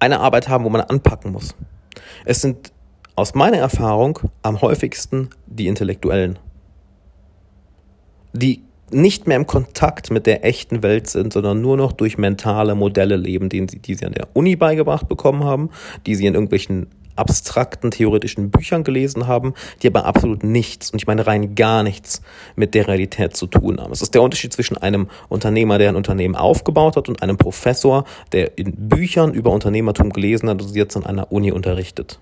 [0.00, 1.54] eine Arbeit haben, wo man anpacken muss.
[2.24, 2.72] Es sind
[3.14, 6.38] aus meiner Erfahrung am häufigsten die Intellektuellen.
[8.32, 12.74] Die nicht mehr im Kontakt mit der echten Welt sind, sondern nur noch durch mentale
[12.74, 15.70] Modelle leben, die sie, die sie an der Uni beigebracht bekommen haben,
[16.06, 16.88] die sie in irgendwelchen
[17.20, 22.22] abstrakten theoretischen Büchern gelesen haben, die aber absolut nichts, und ich meine rein gar nichts,
[22.56, 23.92] mit der Realität zu tun haben.
[23.92, 28.04] Es ist der Unterschied zwischen einem Unternehmer, der ein Unternehmen aufgebaut hat, und einem Professor,
[28.32, 32.18] der in Büchern über Unternehmertum gelesen hat und sie jetzt an einer Uni unterrichtet.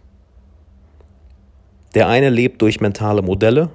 [1.94, 3.70] Der eine lebt durch mentale Modelle,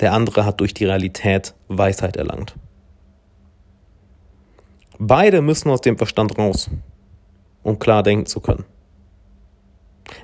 [0.00, 2.54] der andere hat durch die Realität Weisheit erlangt.
[4.98, 6.70] Beide müssen aus dem Verstand raus,
[7.62, 8.64] um klar denken zu können.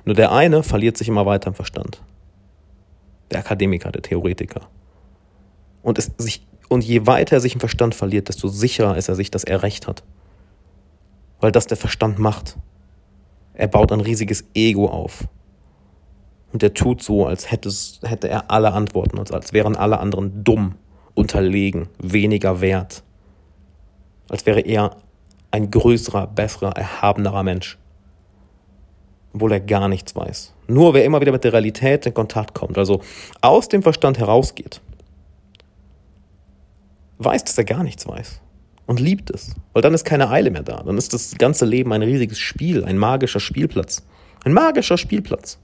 [0.05, 2.01] Nur der eine verliert sich immer weiter im Verstand.
[3.31, 4.61] Der Akademiker, der Theoretiker.
[5.83, 9.15] Und, es sich, und je weiter er sich im Verstand verliert, desto sicherer ist er
[9.15, 10.03] sich, dass er Recht hat.
[11.39, 12.57] Weil das der Verstand macht.
[13.53, 15.27] Er baut ein riesiges Ego auf.
[16.53, 17.71] Und er tut so, als hätte,
[18.03, 20.75] hätte er alle Antworten, als, als wären alle anderen dumm,
[21.13, 23.03] unterlegen, weniger wert.
[24.29, 24.97] Als wäre er
[25.51, 27.77] ein größerer, besserer, erhabenerer Mensch.
[29.33, 30.53] Obwohl er gar nichts weiß.
[30.67, 33.01] Nur wer immer wieder mit der Realität in Kontakt kommt, also
[33.41, 34.81] aus dem Verstand herausgeht,
[37.19, 38.41] weiß, dass er gar nichts weiß
[38.85, 39.55] und liebt es.
[39.73, 40.83] Weil dann ist keine Eile mehr da.
[40.83, 44.05] Dann ist das ganze Leben ein riesiges Spiel, ein magischer Spielplatz.
[44.43, 45.59] Ein magischer Spielplatz.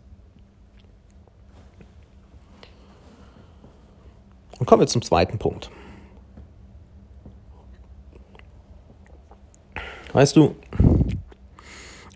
[4.60, 5.70] Und kommen wir zum zweiten Punkt.
[10.14, 10.56] Weißt du,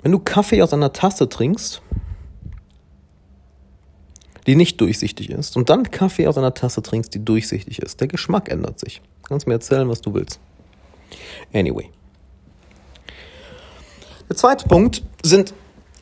[0.01, 1.81] wenn du Kaffee aus einer Tasse trinkst,
[4.47, 8.07] die nicht durchsichtig ist, und dann Kaffee aus einer Tasse trinkst, die durchsichtig ist, der
[8.07, 9.01] Geschmack ändert sich.
[9.21, 10.39] Du kannst mir erzählen, was du willst.
[11.53, 11.89] Anyway.
[14.29, 15.53] Der zweite Punkt sind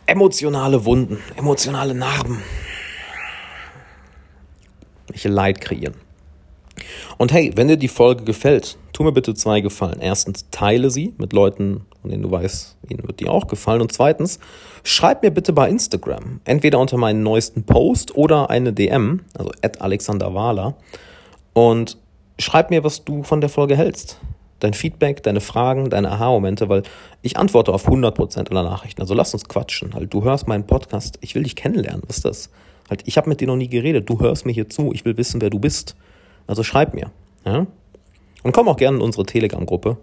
[0.06, 2.42] emotionale Wunden, emotionale Narben,
[5.08, 5.96] welche Leid kreieren.
[7.18, 10.00] Und hey, wenn dir die Folge gefällt, tu mir bitte zwei Gefallen.
[10.00, 13.82] Erstens, teile sie mit Leuten, von denen du weißt, ihnen wird die auch gefallen.
[13.82, 14.40] Und zweitens,
[14.84, 19.82] schreib mir bitte bei Instagram, entweder unter meinen neuesten Post oder eine DM, also at
[19.82, 20.76] Alexander Wahler,
[21.54, 21.98] und
[22.40, 24.20] schreib mir, was du von der Folge hältst.
[24.60, 26.84] Dein Feedback, deine Fragen, deine Aha-Momente, weil
[27.22, 29.02] ich antworte auf 100% aller Nachrichten.
[29.02, 29.94] Also lass uns quatschen.
[29.94, 32.04] Halt, du hörst meinen Podcast, ich will dich kennenlernen.
[32.08, 32.50] Was ist das?
[32.90, 34.10] Halt, ich habe mit dir noch nie geredet.
[34.10, 34.92] Du hörst mir hier zu.
[34.94, 35.96] Ich will wissen, wer du bist.
[36.46, 37.12] Also schreib mir.
[37.46, 37.68] Ja?
[38.44, 39.98] Und komm auch gerne in unsere Telegram-Gruppe.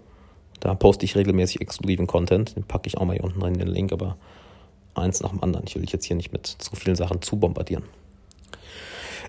[0.59, 2.55] Da poste ich regelmäßig exklusiven Content.
[2.55, 4.17] Den packe ich auch mal hier unten rein, den Link, aber
[4.95, 5.65] eins nach dem anderen.
[5.67, 7.83] Ich will dich jetzt hier nicht mit zu vielen Sachen zu bombardieren.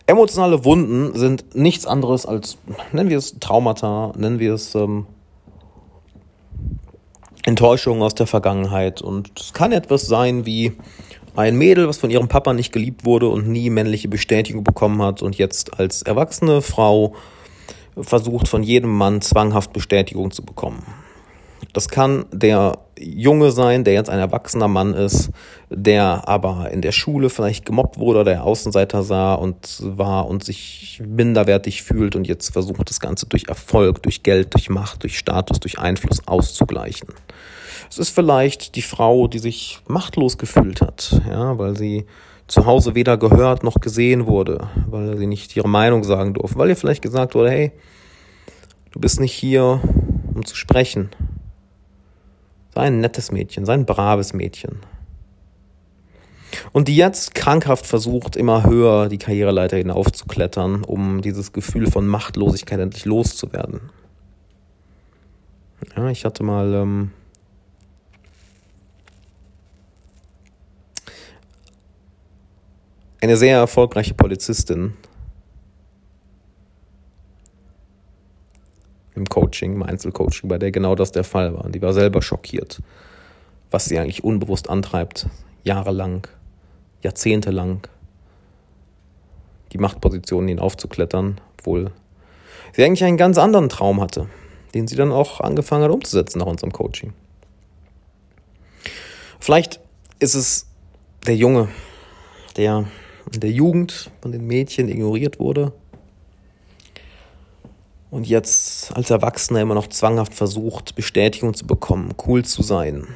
[0.07, 2.57] Emotionale Wunden sind nichts anderes als,
[2.93, 5.07] nennen wir es Traumata, nennen wir es ähm,
[7.45, 9.03] Enttäuschungen aus der Vergangenheit.
[9.03, 10.73] Und es kann etwas sein wie
[11.37, 15.23] ein Mädel, was von ihrem Papa nicht geliebt wurde und nie männliche Bestätigung bekommen hat
[15.23, 17.15] und jetzt als erwachsene Frau
[17.97, 20.83] versucht, von jedem Mann zwanghaft Bestätigung zu bekommen.
[21.73, 25.31] Das kann der Junge sein, der jetzt ein erwachsener Mann ist,
[25.71, 30.45] der aber in der Schule vielleicht gemobbt wurde oder der Außenseiter sah und war und
[30.45, 35.19] sich minderwertig fühlt und jetzt versucht, das Ganze durch Erfolg, durch Geld, durch Macht, durch
[35.19, 37.09] Status, durch Einfluss auszugleichen.
[37.91, 42.07] Es ist vielleicht die Frau, die sich machtlos gefühlt hat, ja, weil sie
[42.47, 46.71] zu Hause weder gehört noch gesehen wurde, weil sie nicht ihre Meinung sagen durfte, weil
[46.71, 47.73] ihr vielleicht gesagt wurde, hey,
[48.91, 49.81] du bist nicht hier,
[50.35, 51.11] um zu sprechen.
[52.75, 54.81] Sei ein nettes Mädchen, sei ein braves Mädchen.
[56.73, 62.81] Und die jetzt krankhaft versucht, immer höher die Karriereleiter hinaufzuklettern, um dieses Gefühl von Machtlosigkeit
[62.81, 63.91] endlich loszuwerden.
[65.97, 67.11] Ja, ich hatte mal ähm,
[73.21, 74.95] eine sehr erfolgreiche Polizistin
[79.19, 81.69] im Coaching, im Einzelcoaching, bei der genau das der Fall war.
[81.69, 82.81] Die war selber schockiert,
[83.71, 85.27] was sie eigentlich unbewusst antreibt,
[85.65, 86.27] jahrelang,
[87.03, 87.87] jahrzehntelang
[89.73, 91.91] die Machtpositionen hinaufzuklettern, obwohl
[92.73, 94.27] sie eigentlich einen ganz anderen Traum hatte,
[94.75, 97.13] den sie dann auch angefangen hat umzusetzen nach unserem Coaching.
[99.41, 99.81] Vielleicht
[100.19, 100.67] ist es
[101.27, 101.69] der Junge,
[102.57, 102.87] der
[103.33, 105.73] in der Jugend von den Mädchen ignoriert wurde
[108.11, 113.07] und jetzt als Erwachsener immer noch zwanghaft versucht, Bestätigung zu bekommen, cool zu sein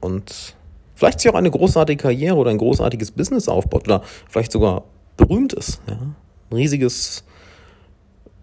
[0.00, 0.54] und
[0.94, 4.84] vielleicht sich auch eine großartige Karriere oder ein großartiges Business aufbaut oder vielleicht sogar
[5.16, 5.98] berühmt ist, ja?
[6.50, 7.24] ein riesiges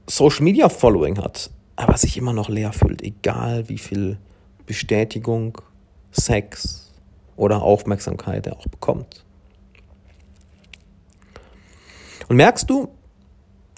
[0.07, 4.17] Social Media Following hat, aber sich immer noch leer fühlt, egal wie viel
[4.65, 5.61] Bestätigung,
[6.11, 6.91] Sex
[7.35, 9.23] oder Aufmerksamkeit er auch bekommt.
[12.27, 12.89] Und merkst du,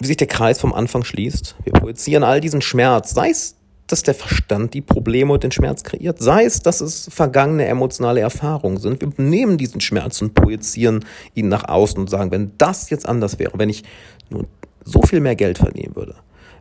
[0.02, 1.56] wie sich der Kreis vom Anfang schließt.
[1.64, 5.82] Wir projizieren all diesen Schmerz, sei es, dass der Verstand die Probleme und den Schmerz
[5.82, 9.00] kreiert, sei es, dass es vergangene emotionale Erfahrungen sind.
[9.00, 13.38] Wir nehmen diesen Schmerz und projizieren ihn nach außen und sagen, wenn das jetzt anders
[13.38, 13.84] wäre, wenn ich
[14.30, 14.46] nur
[14.84, 16.14] so viel mehr Geld verdienen würde,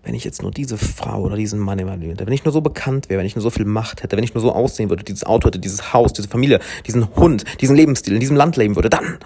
[0.04, 2.62] wenn ich jetzt nur diese Frau oder diesen Mann Leben hätte, wenn ich nur so
[2.62, 5.04] bekannt wäre, wenn ich nur so viel Macht hätte, wenn ich nur so aussehen würde,
[5.04, 8.76] dieses Auto hätte, dieses Haus, diese Familie, diesen Hund, diesen Lebensstil, in diesem Land leben
[8.76, 9.20] würde, dann,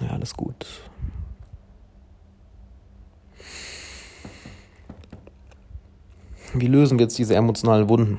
[0.00, 0.66] ja, alles gut.
[6.60, 8.18] Wie lösen wir jetzt diese emotionalen Wunden?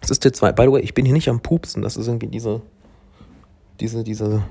[0.00, 0.52] Es ist der zwei.
[0.52, 1.82] By the way, ich bin hier nicht am Pupsen.
[1.82, 2.62] Das ist irgendwie diese,
[3.80, 4.42] diese, diese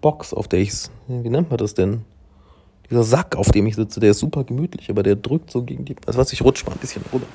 [0.00, 0.72] Box, auf der ich,
[1.08, 2.04] wie nennt man das denn?
[2.90, 5.84] Dieser Sack, auf dem ich sitze, der ist super gemütlich, aber der drückt so gegen
[5.84, 7.26] die, also was ich rutsche mal ein bisschen runter.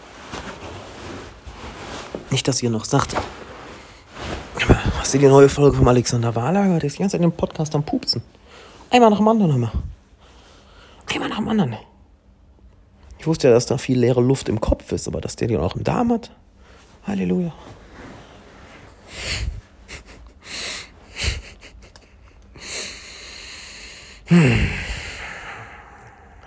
[2.29, 3.15] Nicht, dass ihr noch sagt,
[4.99, 6.79] hast du die neue Folge vom Alexander Wahlager?
[6.79, 8.21] Der ist die ganze Zeit im Podcast am Pupsen.
[8.89, 9.71] Einmal nach dem anderen, immer.
[11.13, 11.77] Einmal nach dem anderen.
[13.19, 15.57] Ich wusste ja, dass da viel leere Luft im Kopf ist, aber dass der die
[15.57, 16.31] auch im Darm hat.
[17.05, 17.53] Halleluja.
[24.27, 24.69] Hm.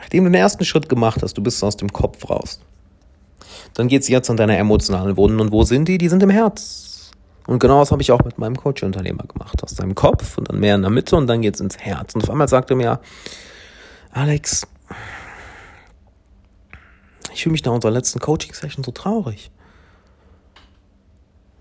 [0.01, 2.61] Nachdem du den ersten Schritt gemacht hast, du bist aus dem Kopf raus.
[3.75, 5.41] Dann geht es jetzt an deine emotionalen Wunden.
[5.41, 5.99] Und wo sind die?
[5.99, 7.11] Die sind im Herz.
[7.47, 9.63] Und genau das habe ich auch mit meinem Coach-Unternehmer gemacht.
[9.63, 12.15] Aus deinem Kopf und dann mehr in der Mitte und dann geht es ins Herz.
[12.15, 13.01] Und auf einmal sagte er mir,
[14.15, 14.65] Alex,
[17.33, 19.51] ich fühle mich nach unserer letzten Coaching-Session so traurig.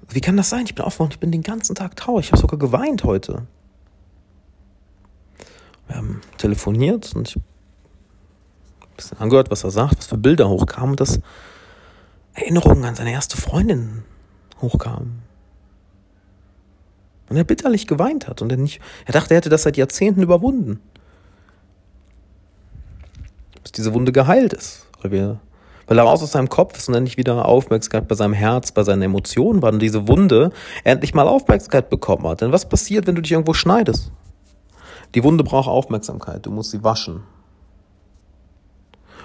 [0.07, 0.65] Wie kann das sein?
[0.65, 2.27] Ich bin aufgewacht, ich bin den ganzen Tag traurig.
[2.27, 3.47] Ich habe sogar geweint heute.
[5.87, 7.45] Wir haben telefoniert und ich habe
[8.81, 11.19] ein bisschen angehört, was er sagt, was für Bilder hochkamen und dass
[12.35, 14.03] Erinnerungen an seine erste Freundin
[14.61, 15.23] hochkamen.
[17.29, 20.21] Und er bitterlich geweint hat und er nicht, er dachte, er hätte das seit Jahrzehnten
[20.21, 20.79] überwunden.
[23.63, 25.39] Bis diese Wunde geheilt ist, weil wir
[25.87, 28.83] weil er raus aus seinem Kopf ist und endlich wieder Aufmerksamkeit bei seinem Herz, bei
[28.83, 30.51] seinen Emotionen war und diese Wunde
[30.83, 32.41] endlich mal Aufmerksamkeit bekommen hat.
[32.41, 34.11] Denn was passiert, wenn du dich irgendwo schneidest?
[35.15, 37.23] Die Wunde braucht Aufmerksamkeit, du musst sie waschen.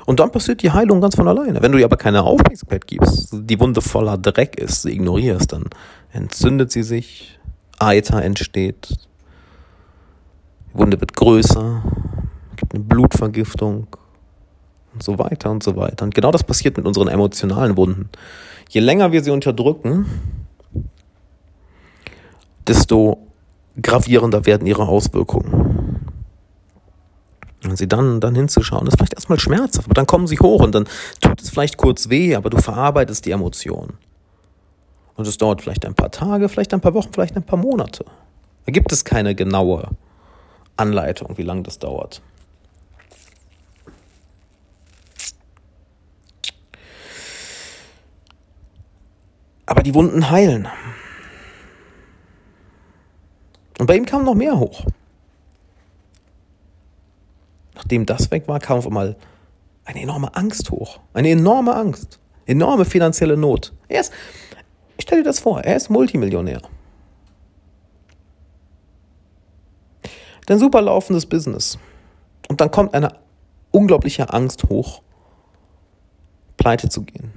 [0.05, 1.63] Und dann passiert die Heilung ganz von alleine.
[1.63, 5.65] Wenn du ihr aber keine Aufmerksamkeit gibst, die Wunde voller Dreck ist, sie ignorierst, dann
[6.13, 7.39] entzündet sie sich,
[7.79, 8.89] Eiter entsteht,
[10.73, 11.83] die Wunde wird größer,
[12.57, 13.87] gibt eine Blutvergiftung
[14.99, 16.05] und so weiter und so weiter.
[16.05, 18.11] Und genau das passiert mit unseren emotionalen Wunden.
[18.69, 20.07] Je länger wir sie unterdrücken,
[22.67, 23.19] desto
[23.81, 26.01] gravierender werden ihre Auswirkungen.
[27.65, 30.75] Und sie dann, dann hinzuschauen, ist vielleicht erstmal schmerzhaft, aber dann kommen sie hoch und
[30.75, 30.89] dann
[31.21, 33.95] tut es vielleicht kurz weh, aber du verarbeitest die Emotion.
[35.15, 38.05] Und es dauert vielleicht ein paar Tage, vielleicht ein paar Wochen, vielleicht ein paar Monate.
[38.67, 39.91] Da gibt es keine genaue
[40.77, 42.21] Anleitung, wie lange das dauert.
[49.69, 50.67] Aber die Wunden heilen.
[53.79, 54.87] Und bei ihm kam noch mehr hoch.
[57.75, 59.15] Nachdem das weg war, kam auf einmal
[59.85, 61.01] eine enorme Angst hoch.
[61.13, 62.19] Eine enorme Angst.
[62.47, 63.75] Enorme finanzielle Not.
[63.89, 64.13] Er ist,
[64.97, 66.63] ich stell dir das vor, er ist Multimillionär.
[70.49, 71.79] Ein super laufendes Business.
[72.49, 73.19] Und dann kommt eine
[73.71, 75.03] unglaubliche Angst hoch,
[76.57, 77.35] pleite zu gehen.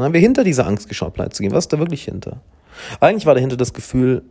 [0.00, 1.52] Dann haben wir hinter dieser Angst geschaut, pleite zu gehen.
[1.52, 2.40] Was ist da wirklich hinter?
[3.00, 4.22] Eigentlich war dahinter das Gefühl,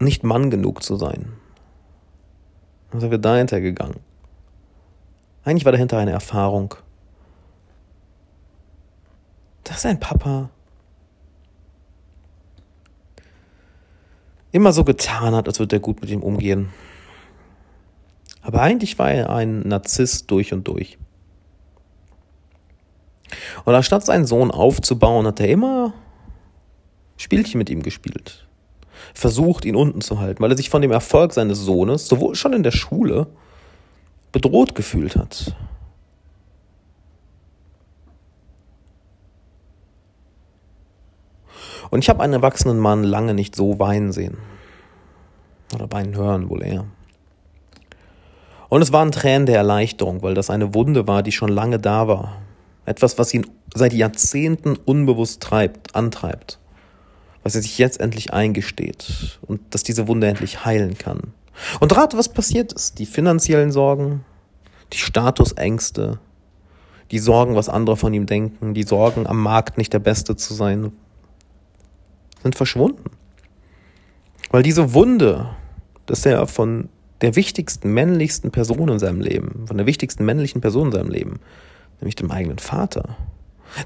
[0.00, 1.34] nicht Mann genug zu sein.
[2.90, 4.00] dann sind wir dahinter gegangen.
[5.44, 6.74] Eigentlich war dahinter eine Erfahrung,
[9.62, 10.50] dass ein Papa
[14.50, 16.70] immer so getan hat, als würde er gut mit ihm umgehen.
[18.42, 20.98] Aber eigentlich war er ein Narzisst durch und durch.
[23.64, 25.94] Und anstatt seinen Sohn aufzubauen, hat er immer
[27.16, 28.46] Spielchen mit ihm gespielt.
[29.14, 32.52] Versucht, ihn unten zu halten, weil er sich von dem Erfolg seines Sohnes, sowohl schon
[32.52, 33.26] in der Schule,
[34.32, 35.54] bedroht gefühlt hat.
[41.90, 44.38] Und ich habe einen erwachsenen Mann lange nicht so weinen sehen.
[45.74, 46.86] Oder weinen hören, wohl eher.
[48.68, 52.08] Und es waren Tränen der Erleichterung, weil das eine Wunde war, die schon lange da
[52.08, 52.42] war.
[52.86, 56.58] Etwas, was ihn seit Jahrzehnten unbewusst treibt, antreibt
[57.44, 61.34] was er sich jetzt endlich eingesteht und dass diese Wunde endlich heilen kann.
[61.78, 62.98] Und rate, was passiert ist.
[62.98, 64.24] Die finanziellen Sorgen,
[64.92, 66.18] die Statusängste,
[67.10, 70.54] die Sorgen, was andere von ihm denken, die Sorgen, am Markt nicht der Beste zu
[70.54, 70.92] sein,
[72.42, 73.10] sind verschwunden.
[74.50, 75.50] Weil diese Wunde,
[76.06, 76.88] dass er von
[77.20, 81.40] der wichtigsten, männlichsten Person in seinem Leben, von der wichtigsten männlichen Person in seinem Leben,
[82.00, 83.16] nämlich dem eigenen Vater,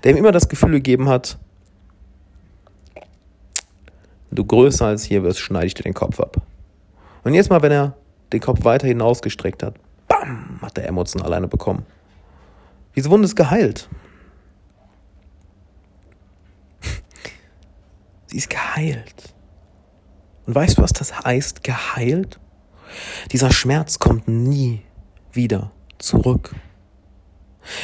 [0.03, 1.39] der ihm immer das Gefühl gegeben hat,
[4.31, 6.41] du größer als hier wirst, schneide ich dir den Kopf ab.
[7.25, 7.97] Und jetzt mal, wenn er
[8.33, 9.75] den Kopf weiter hinausgestreckt hat,
[10.07, 11.87] bam, hat er emotional alleine bekommen.
[12.95, 13.89] Diese Wunde ist geheilt.
[18.27, 19.35] Sie ist geheilt.
[20.47, 22.39] Und weißt du, was das heißt, geheilt?
[23.33, 24.83] Dieser Schmerz kommt nie
[25.33, 26.55] wieder zurück.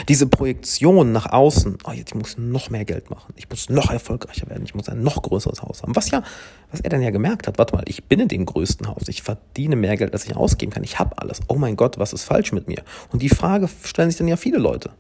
[0.08, 3.90] Diese Projektion nach außen, oh, jetzt muss ich noch mehr Geld machen, ich muss noch
[3.90, 5.94] erfolgreicher werden, ich muss ein noch größeres Haus haben.
[5.96, 6.22] Was ja,
[6.70, 9.22] was er dann ja gemerkt hat, warte mal, ich bin in dem größten Haus, ich
[9.22, 11.40] verdiene mehr Geld, als ich ausgeben kann, ich habe alles.
[11.48, 12.82] Oh mein Gott, was ist falsch mit mir?
[13.12, 14.90] Und die Frage stellen sich dann ja viele Leute.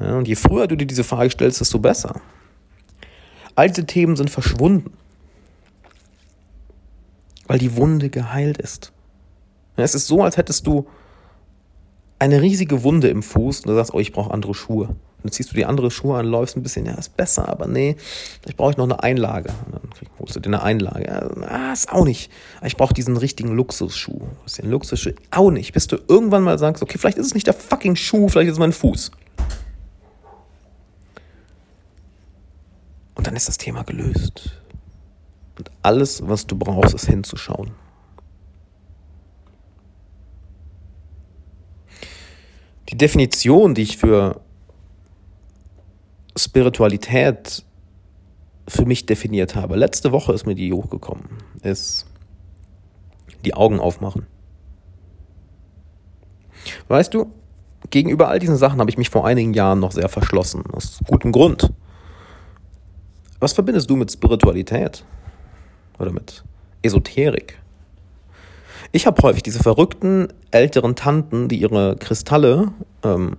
[0.00, 2.20] Ja, und je früher du dir diese Frage stellst, desto besser.
[3.54, 4.92] All diese Themen sind verschwunden
[7.48, 8.92] weil die Wunde geheilt ist.
[9.74, 10.86] Es ist so, als hättest du
[12.18, 14.88] eine riesige Wunde im Fuß und du sagst, oh, ich brauche andere Schuhe.
[14.88, 17.66] Und dann ziehst du die andere Schuhe an, läufst ein bisschen, ja, ist besser, aber
[17.66, 17.96] nee,
[18.46, 19.50] ich brauche noch eine Einlage.
[19.66, 21.06] Und dann holst du dir eine Einlage.
[21.06, 22.30] Ja, ah, ist auch nicht.
[22.64, 24.20] Ich brauche diesen richtigen Luxusschuh.
[24.44, 25.12] Was den Luxusschuh?
[25.30, 25.72] Auch nicht.
[25.72, 28.54] Bis du irgendwann mal sagst, okay, vielleicht ist es nicht der fucking Schuh, vielleicht ist
[28.54, 29.10] es mein Fuß.
[33.16, 34.52] Und dann ist das Thema gelöst.
[35.58, 37.72] Und alles, was du brauchst, ist hinzuschauen.
[42.88, 44.40] Die Definition, die ich für
[46.36, 47.64] Spiritualität
[48.66, 51.28] für mich definiert habe, letzte Woche ist mir die hochgekommen,
[51.62, 52.06] ist
[53.44, 54.26] die Augen aufmachen.
[56.88, 57.32] Weißt du,
[57.90, 61.32] gegenüber all diesen Sachen habe ich mich vor einigen Jahren noch sehr verschlossen, aus gutem
[61.32, 61.72] Grund.
[63.40, 65.04] Was verbindest du mit Spiritualität?
[65.98, 66.44] oder mit
[66.82, 67.58] Esoterik.
[68.90, 72.72] Ich habe häufig diese verrückten älteren Tanten, die ihre Kristalle
[73.02, 73.36] ähm,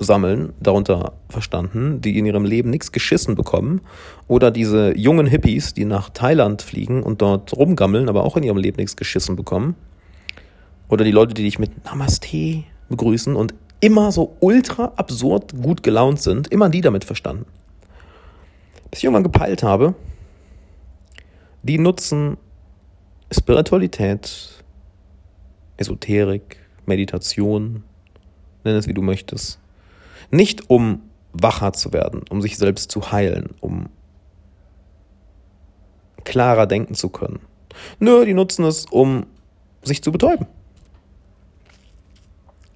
[0.00, 3.80] sammeln, darunter verstanden, die in ihrem Leben nichts geschissen bekommen,
[4.26, 8.56] oder diese jungen Hippies, die nach Thailand fliegen und dort rumgammeln, aber auch in ihrem
[8.56, 9.76] Leben nichts geschissen bekommen,
[10.88, 16.20] oder die Leute, die dich mit Namaste begrüßen und immer so ultra absurd gut gelaunt
[16.20, 17.46] sind, immer die damit verstanden.
[18.90, 19.94] Bis ich irgendwann gepeilt habe,
[21.62, 22.36] die nutzen
[23.32, 24.64] Spiritualität,
[25.76, 27.84] Esoterik, Meditation,
[28.64, 29.60] nenn es wie du möchtest,
[30.30, 31.02] nicht um
[31.32, 33.88] wacher zu werden, um sich selbst zu heilen, um
[36.24, 37.40] klarer denken zu können.
[37.98, 39.26] Nö, die nutzen es, um
[39.82, 40.46] sich zu betäuben.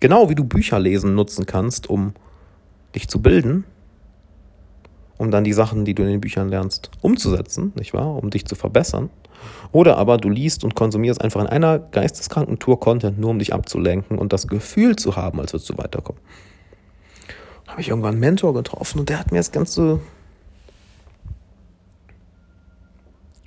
[0.00, 2.14] Genau wie du Bücher lesen nutzen kannst, um
[2.94, 3.64] dich zu bilden,
[5.18, 8.16] um dann die Sachen, die du in den Büchern lernst, umzusetzen, nicht wahr?
[8.16, 9.11] Um dich zu verbessern.
[9.72, 13.53] Oder aber du liest und konsumierst einfach in einer geisteskranken Tour Content, nur um dich
[13.53, 16.20] abzulenken und das Gefühl zu haben, als würdest du weiterkommen.
[17.66, 20.01] Habe ich irgendwann einen Mentor getroffen und der hat mir das Ganze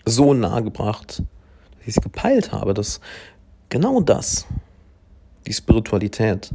[0.06, 3.00] so nahe gebracht, dass ich es gepeilt habe, dass
[3.70, 4.48] genau das,
[5.46, 6.54] die Spiritualität,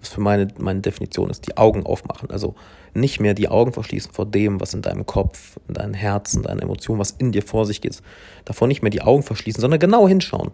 [0.00, 2.30] was für meine, meine Definition ist, die Augen aufmachen.
[2.30, 2.54] Also
[2.94, 6.60] nicht mehr die Augen verschließen vor dem, was in deinem Kopf, in deinem Herzen, deinen
[6.60, 8.00] Emotionen, was in dir vor sich geht.
[8.44, 10.52] Davor nicht mehr die Augen verschließen, sondern genau hinschauen.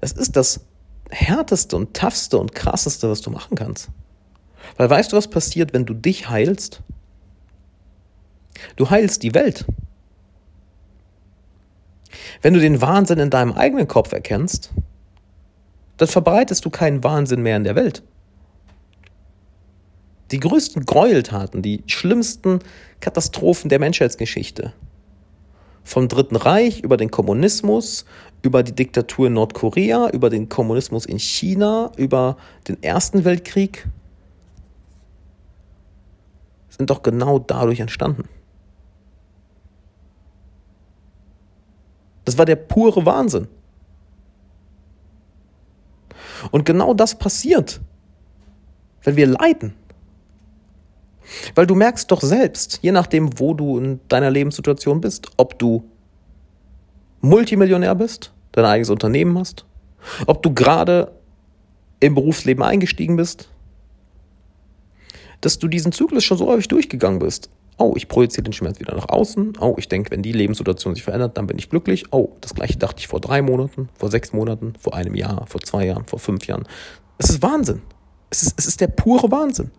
[0.00, 0.60] Es ist das
[1.10, 3.88] härteste und toughste und krasseste, was du machen kannst.
[4.76, 6.82] Weil weißt du, was passiert, wenn du dich heilst?
[8.76, 9.64] Du heilst die Welt.
[12.42, 14.70] Wenn du den Wahnsinn in deinem eigenen Kopf erkennst,
[15.96, 18.02] dann verbreitest du keinen Wahnsinn mehr in der Welt.
[20.34, 22.58] Die größten Gräueltaten, die schlimmsten
[22.98, 24.72] Katastrophen der Menschheitsgeschichte.
[25.84, 28.04] Vom Dritten Reich über den Kommunismus,
[28.42, 33.86] über die Diktatur in Nordkorea, über den Kommunismus in China, über den Ersten Weltkrieg,
[36.68, 38.28] sind doch genau dadurch entstanden.
[42.24, 43.46] Das war der pure Wahnsinn.
[46.50, 47.80] Und genau das passiert,
[49.04, 49.74] wenn wir leiden.
[51.54, 55.88] Weil du merkst doch selbst, je nachdem, wo du in deiner Lebenssituation bist, ob du
[57.20, 59.64] Multimillionär bist, dein eigenes Unternehmen hast,
[60.26, 61.12] ob du gerade
[62.00, 63.48] im Berufsleben eingestiegen bist,
[65.40, 67.50] dass du diesen Zyklus schon so häufig durchgegangen bist.
[67.76, 69.54] Oh, ich projiziere den Schmerz wieder nach außen.
[69.60, 72.04] Oh, ich denke, wenn die Lebenssituation sich verändert, dann bin ich glücklich.
[72.12, 75.60] Oh, das gleiche dachte ich vor drei Monaten, vor sechs Monaten, vor einem Jahr, vor
[75.60, 76.66] zwei Jahren, vor fünf Jahren.
[77.18, 77.82] Es ist Wahnsinn.
[78.30, 79.70] Es ist, es ist der pure Wahnsinn.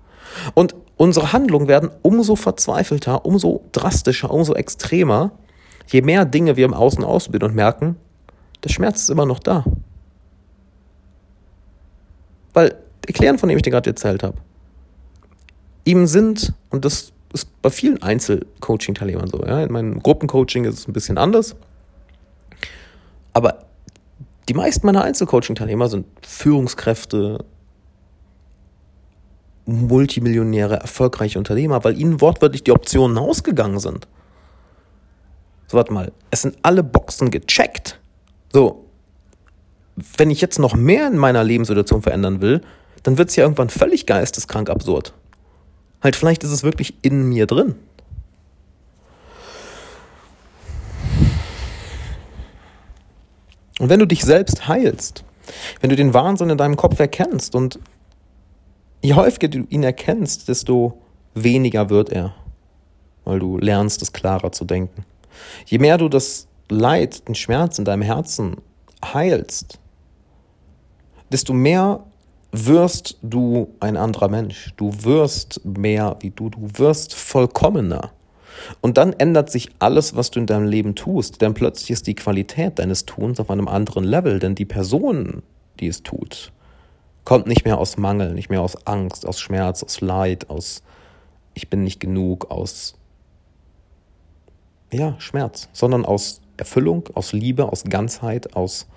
[0.54, 5.32] Und unsere Handlungen werden umso verzweifelter, umso drastischer, umso extremer,
[5.88, 7.98] Je mehr Dinge wir im Außen ausbilden und merken,
[8.64, 9.64] der Schmerz ist immer noch da.
[12.54, 12.76] Weil,
[13.06, 14.38] erklären, von dem ich dir gerade erzählt habe,
[15.84, 20.88] ihm sind, und das ist bei vielen Einzelcoaching-Teilnehmern so, ja, in meinem Gruppencoaching ist es
[20.88, 21.56] ein bisschen anders,
[23.34, 23.66] aber
[24.48, 27.43] die meisten meiner Einzelcoaching-Teilnehmer sind Führungskräfte,
[29.66, 34.07] Multimillionäre, erfolgreiche Unternehmer, weil ihnen wortwörtlich die Optionen ausgegangen sind.
[35.68, 37.99] So, warte mal, es sind alle Boxen gecheckt.
[38.53, 38.86] So,
[40.18, 42.61] wenn ich jetzt noch mehr in meiner Lebenssituation verändern will,
[43.03, 45.13] dann wird es ja irgendwann völlig geisteskrank absurd.
[46.01, 47.76] Halt, vielleicht ist es wirklich in mir drin.
[53.80, 55.24] Und wenn du dich selbst heilst,
[55.82, 57.80] wenn du den Wahnsinn in deinem Kopf erkennst und
[59.02, 61.02] je häufiger du ihn erkennst, desto
[61.34, 62.34] weniger wird er,
[63.24, 65.06] weil du lernst, es klarer zu denken.
[65.66, 68.58] Je mehr du das Leid, den Schmerz in deinem Herzen
[69.04, 69.80] heilst,
[71.32, 72.04] desto mehr
[72.52, 74.74] wirst du ein anderer Mensch.
[74.78, 78.12] Du wirst mehr wie du, du wirst vollkommener.
[78.82, 82.16] Und dann ändert sich alles, was du in deinem Leben tust, denn plötzlich ist die
[82.16, 85.43] Qualität deines Tuns auf einem anderen Level, denn die Person,
[85.80, 86.54] die es tut,
[87.26, 90.84] kommt nicht mehr aus Mangel, nicht mehr aus Angst, aus Schmerz, aus Leid, aus
[91.53, 92.95] ich bin nicht genug, aus
[94.91, 98.88] ja, Schmerz, sondern aus Erfüllung, aus Liebe, aus Ganzheit, aus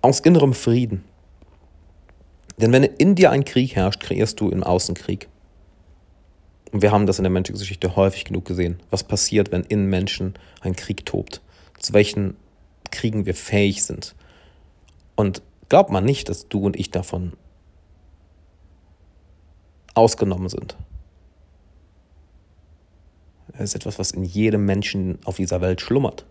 [0.00, 1.04] aus innerem Frieden.
[2.58, 5.28] Denn wenn in dir ein Krieg herrscht, kreierst du im Außen Krieg.
[6.72, 8.80] Und wir haben das in der Menschengeschichte häufig genug gesehen.
[8.90, 11.40] Was passiert, wenn in Menschen ein Krieg tobt?
[11.78, 12.36] Zu welchen
[12.90, 14.14] Kriegen wir fähig sind?
[15.16, 17.32] Und glaubt man nicht, dass du und ich davon
[19.94, 20.76] ausgenommen sind.
[23.54, 26.24] Es ist etwas, was in jedem Menschen auf dieser Welt schlummert.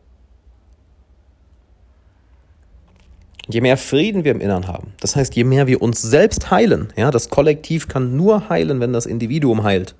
[3.47, 6.91] je mehr Frieden wir im Innern haben, das heißt, je mehr wir uns selbst heilen,
[6.95, 9.95] ja, das Kollektiv kann nur heilen, wenn das Individuum heilt.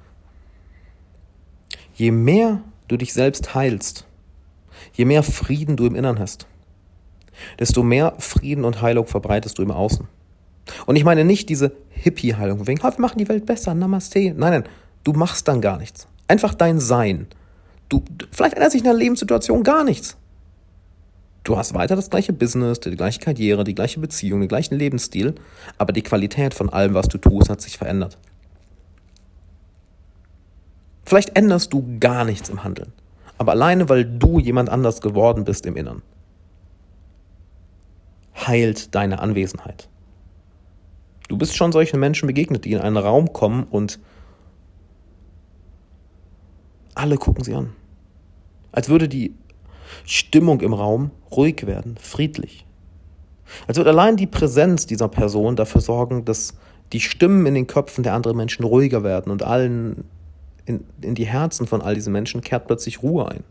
[1.95, 4.05] Je mehr du dich selbst heilst,
[4.93, 6.47] je mehr Frieden du im Innern hast,
[7.59, 10.07] desto mehr Frieden und Heilung verbreitest du im Außen.
[10.85, 14.33] Und ich meine nicht diese Hippie-Heilung, wegen, wir machen die Welt besser, Namaste.
[14.35, 14.63] Nein, nein,
[15.03, 16.07] du machst dann gar nichts.
[16.27, 17.27] Einfach dein Sein.
[17.89, 20.17] Du, vielleicht ändert sich in deiner Lebenssituation gar nichts.
[21.43, 25.35] Du hast weiter das gleiche Business, die gleiche Karriere, die gleiche Beziehung, den gleichen Lebensstil,
[25.77, 28.17] aber die Qualität von allem, was du tust, hat sich verändert.
[31.05, 32.91] Vielleicht änderst du gar nichts im Handeln,
[33.38, 36.01] aber alleine, weil du jemand anders geworden bist im Innern,
[38.35, 39.89] heilt deine Anwesenheit.
[41.27, 43.99] Du bist schon solchen Menschen begegnet, die in einen Raum kommen und
[46.95, 47.73] alle gucken sie an.
[48.71, 49.35] Als würde die
[50.05, 52.65] Stimmung im Raum ruhig werden, friedlich.
[53.67, 56.55] Als würde allein die Präsenz dieser Person dafür sorgen, dass
[56.93, 60.05] die Stimmen in den Köpfen der anderen Menschen ruhiger werden und allen
[60.68, 63.43] in, in die Herzen von all diesen Menschen kehrt plötzlich Ruhe ein.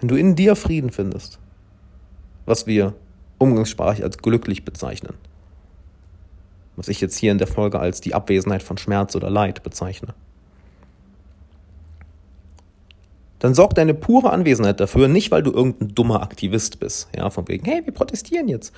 [0.00, 1.38] Wenn du in dir Frieden findest,
[2.46, 2.94] was wir
[3.38, 5.14] umgangssprachlich als glücklich bezeichnen,
[6.76, 10.14] was ich jetzt hier in der Folge als die Abwesenheit von Schmerz oder Leid bezeichne,
[13.38, 17.46] dann sorgt deine pure Anwesenheit dafür, nicht weil du irgendein dummer Aktivist bist, ja, von
[17.46, 18.72] wegen, hey, wir protestieren jetzt.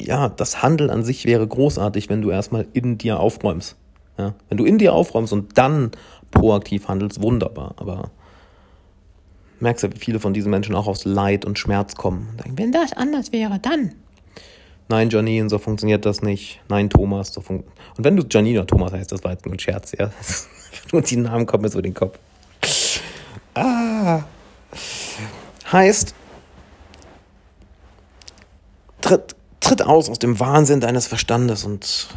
[0.00, 3.76] Ja, das Handeln an sich wäre großartig, wenn du erstmal in dir aufräumst.
[4.18, 5.90] Ja, wenn du in dir aufräumst und dann
[6.30, 7.74] proaktiv handelst, wunderbar.
[7.76, 8.10] Aber
[9.60, 12.28] merkst du, wie viele von diesen Menschen auch aus Leid und Schmerz kommen.
[12.30, 13.92] Und denken, wenn das anders wäre, dann.
[14.88, 16.60] Nein, Janine, so funktioniert das nicht.
[16.68, 17.78] Nein, Thomas, so funktioniert.
[17.96, 20.10] Und wenn du Janine oder Thomas heißt, das war jetzt nur ein Scherz, ja.
[20.92, 22.18] Nur die Namen kommen mir so in den Kopf.
[23.54, 24.24] Ah.
[25.72, 26.14] Heißt,
[29.00, 29.33] tritt,
[29.64, 32.08] tritt aus aus dem Wahnsinn deines Verstandes und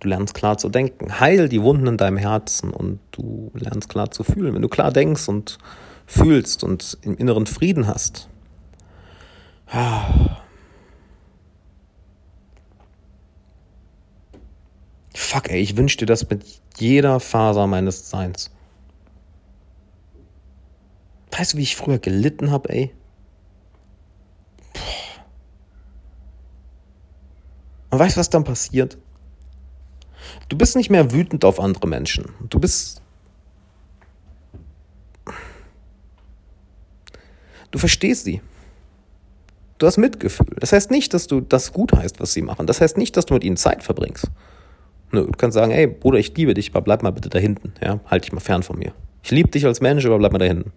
[0.00, 1.20] du lernst klar zu denken.
[1.20, 4.54] Heil die Wunden in deinem Herzen und du lernst klar zu fühlen.
[4.54, 5.58] Wenn du klar denkst und
[6.06, 8.28] fühlst und im inneren Frieden hast,
[9.70, 10.38] ah,
[15.14, 16.44] Fuck, ey, ich wünschte das mit
[16.78, 18.50] jeder Faser meines Seins.
[21.36, 22.94] Weißt du, wie ich früher gelitten habe, ey?
[27.90, 28.98] Und weißt du, was dann passiert?
[30.48, 32.26] Du bist nicht mehr wütend auf andere Menschen.
[32.48, 33.02] Du bist.
[37.70, 38.40] Du verstehst sie.
[39.78, 40.56] Du hast Mitgefühl.
[40.58, 42.66] Das heißt nicht, dass du das gut heißt, was sie machen.
[42.66, 44.26] Das heißt nicht, dass du mit ihnen Zeit verbringst.
[45.12, 47.72] Du kannst sagen, ey, Bruder, ich liebe dich, aber bleib mal bitte da hinten.
[47.82, 48.92] Ja, halt dich mal fern von mir.
[49.22, 50.72] Ich liebe dich als Mensch, aber bleib mal da hinten.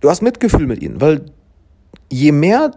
[0.00, 1.26] Du hast Mitgefühl mit ihnen, weil
[2.10, 2.72] je mehr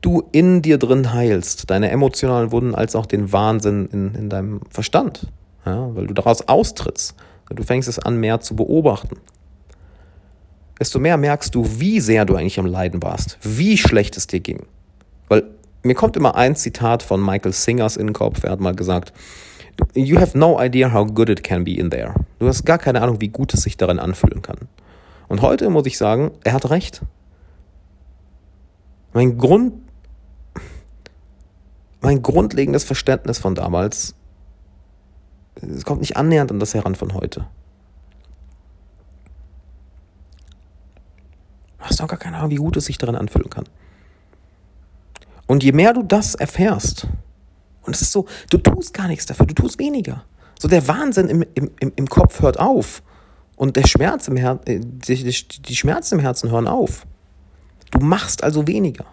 [0.00, 4.60] du in dir drin heilst, deine emotionalen Wunden als auch den Wahnsinn in, in deinem
[4.70, 5.26] Verstand,
[5.66, 7.14] ja, weil du daraus austrittst,
[7.50, 9.16] du fängst es an, mehr zu beobachten,
[10.78, 14.40] desto mehr merkst du, wie sehr du eigentlich am Leiden warst, wie schlecht es dir
[14.40, 14.66] ging.
[15.28, 15.44] Weil
[15.82, 19.12] mir kommt immer ein Zitat von Michael Singers in den Kopf, er hat mal gesagt,
[19.94, 22.12] You have no idea how good it can be in there.
[22.40, 24.68] Du hast gar keine Ahnung, wie gut es sich darin anfühlen kann.
[25.28, 27.02] Und heute muss ich sagen, er hat recht.
[29.12, 29.74] Mein Grund,
[32.00, 34.14] mein grundlegendes Verständnis von damals,
[35.60, 37.46] es kommt nicht annähernd an das heran von heute.
[41.78, 43.64] Du hast auch gar keine Ahnung, wie gut es sich darin anfühlen kann.
[45.46, 47.08] Und je mehr du das erfährst,
[47.82, 50.24] und es ist so, du tust gar nichts dafür, du tust weniger.
[50.58, 53.02] So der Wahnsinn im, im, im Kopf hört auf.
[53.56, 57.06] Und der Schmerz im Her äh, die, die Schmerzen im Herzen hören auf.
[57.90, 59.06] Du machst also weniger.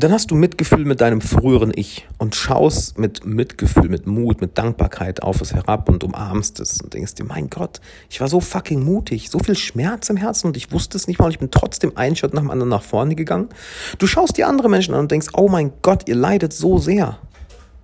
[0.00, 4.56] Dann hast du Mitgefühl mit deinem früheren Ich und schaust mit Mitgefühl, mit Mut, mit
[4.56, 8.40] Dankbarkeit auf es herab und umarmst es und denkst dir, mein Gott, ich war so
[8.40, 11.38] fucking mutig, so viel Schmerz im Herzen und ich wusste es nicht mal und ich
[11.38, 13.50] bin trotzdem einen Schritt nach dem anderen nach vorne gegangen.
[13.98, 17.18] Du schaust die anderen Menschen an und denkst, oh mein Gott, ihr leidet so sehr.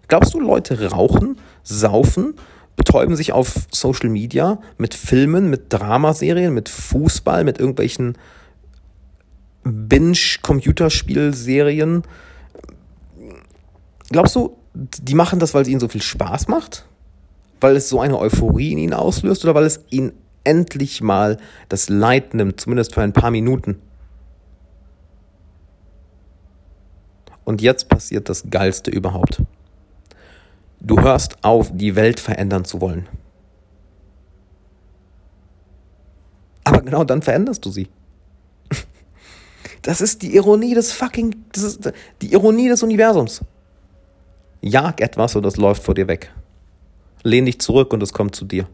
[0.08, 2.32] Glaubst du, Leute rauchen, saufen,
[2.76, 8.16] betäuben sich auf Social Media mit Filmen, mit Dramaserien, mit Fußball, mit irgendwelchen
[9.66, 12.02] Binge-Computerspielserien.
[14.10, 16.86] Glaubst du, die machen das, weil es ihnen so viel Spaß macht?
[17.60, 20.12] Weil es so eine Euphorie in ihnen auslöst oder weil es ihnen
[20.44, 21.38] endlich mal
[21.68, 23.80] das Leid nimmt, zumindest für ein paar Minuten?
[27.44, 29.42] Und jetzt passiert das Geilste überhaupt.
[30.80, 33.08] Du hörst auf, die Welt verändern zu wollen.
[36.64, 37.88] Aber genau dann veränderst du sie.
[39.86, 43.40] Das ist die Ironie des fucking, das ist die Ironie des Universums.
[44.60, 46.32] Jag etwas und es läuft vor dir weg.
[47.22, 48.66] Lehn dich zurück und es kommt zu dir.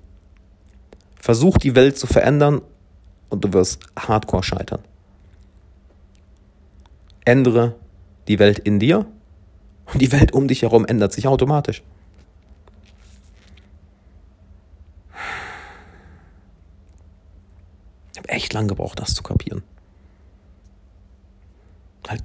[1.21, 2.63] Versuch die Welt zu verändern
[3.29, 4.81] und du wirst hardcore scheitern.
[7.27, 7.75] Ändere
[8.27, 9.05] die Welt in dir
[9.93, 11.83] und die Welt um dich herum ändert sich automatisch.
[18.13, 19.63] Ich habe echt lang gebraucht, das zu kapieren.
[22.09, 22.23] Halt.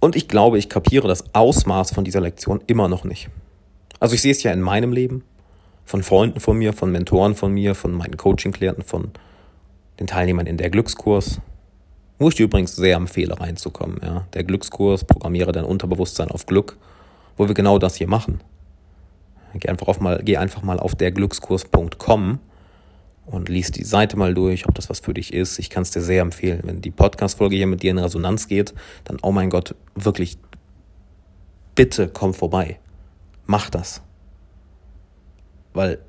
[0.00, 3.28] Und ich glaube, ich kapiere das Ausmaß von dieser Lektion immer noch nicht.
[4.00, 5.24] Also ich sehe es ja in meinem Leben,
[5.84, 9.10] von Freunden von mir, von Mentoren von mir, von meinen Coaching-Klienten, von
[9.98, 11.40] den Teilnehmern in der Glückskurs,
[12.18, 13.98] wo ich dir übrigens sehr empfehle, reinzukommen.
[14.02, 14.26] Ja.
[14.34, 16.76] Der Glückskurs, programmiere dein Unterbewusstsein auf Glück,
[17.36, 18.40] wo wir genau das hier machen.
[19.54, 22.38] Geh einfach, auf mal, geh einfach mal auf derglückskurs.com
[23.30, 25.58] und liest die Seite mal durch, ob das was für dich ist.
[25.58, 26.60] Ich kann es dir sehr empfehlen.
[26.64, 28.74] Wenn die Podcast-Folge hier mit dir in Resonanz geht,
[29.04, 30.38] dann, oh mein Gott, wirklich,
[31.74, 32.78] bitte komm vorbei.
[33.46, 34.02] Mach das.
[35.74, 36.00] Weil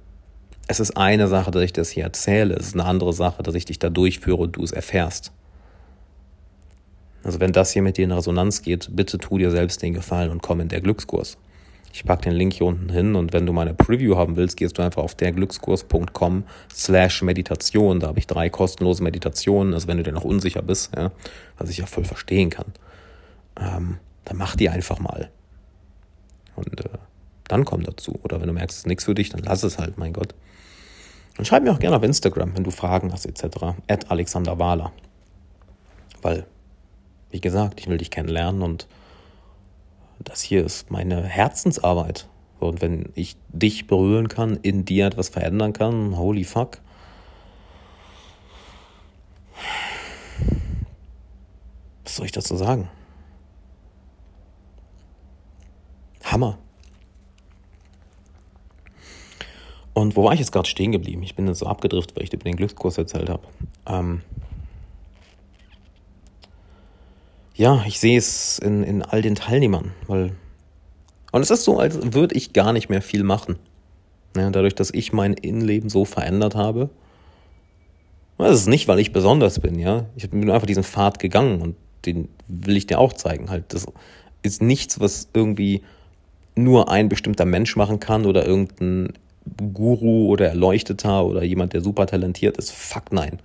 [0.67, 3.55] es ist eine Sache, dass ich das hier erzähle, es ist eine andere Sache, dass
[3.55, 5.31] ich dich da durchführe und du es erfährst.
[7.23, 10.31] Also wenn das hier mit dir in Resonanz geht, bitte tu dir selbst den Gefallen
[10.31, 11.37] und komm in der Glückskurs.
[11.91, 14.77] Ich packe den Link hier unten hin und wenn du meine Preview haben willst, gehst
[14.77, 17.99] du einfach auf derglückskurs.com slash Meditation.
[17.99, 19.73] Da habe ich drei kostenlose Meditationen.
[19.73, 21.11] Also wenn du dir noch unsicher bist, ja,
[21.57, 22.67] was ich ja voll verstehen kann,
[23.59, 25.29] ähm, dann mach die einfach mal.
[26.55, 26.89] Und äh,
[27.47, 28.19] dann komm dazu.
[28.23, 30.35] Oder wenn du merkst, es ist nichts für dich, dann lass es halt, mein Gott.
[31.37, 33.75] Und schreib mir auch gerne auf Instagram, wenn du Fragen hast, etc.
[33.87, 34.91] At Alexander Wahler.
[36.21, 36.45] Weil,
[37.31, 38.87] wie gesagt, ich will dich kennenlernen und
[40.19, 42.27] das hier ist meine Herzensarbeit.
[42.59, 46.79] Und wenn ich dich berühren kann, in dir etwas verändern kann, holy fuck.
[52.03, 52.89] Was soll ich dazu sagen?
[56.23, 56.57] Hammer.
[59.93, 61.23] Und wo war ich jetzt gerade stehen geblieben?
[61.23, 63.43] Ich bin jetzt so abgedriftet, weil ich dir über den Glückskurs erzählt habe.
[63.85, 64.21] Ähm,
[67.59, 70.31] ja, ich sehe es in, in all den Teilnehmern, weil.
[71.33, 73.57] Und es ist so, als würde ich gar nicht mehr viel machen.
[74.37, 76.89] Ja, dadurch, dass ich mein Innenleben so verändert habe.
[78.37, 80.05] Das ist nicht, weil ich besonders bin, ja.
[80.15, 83.49] Ich bin einfach diesen Pfad gegangen und den will ich dir auch zeigen.
[83.49, 83.87] Halt, das
[84.41, 85.83] ist nichts, was irgendwie
[86.55, 89.11] nur ein bestimmter Mensch machen kann oder irgendein
[89.73, 92.71] Guru oder Erleuchteter oder jemand, der super talentiert ist.
[92.71, 93.39] Fuck nein.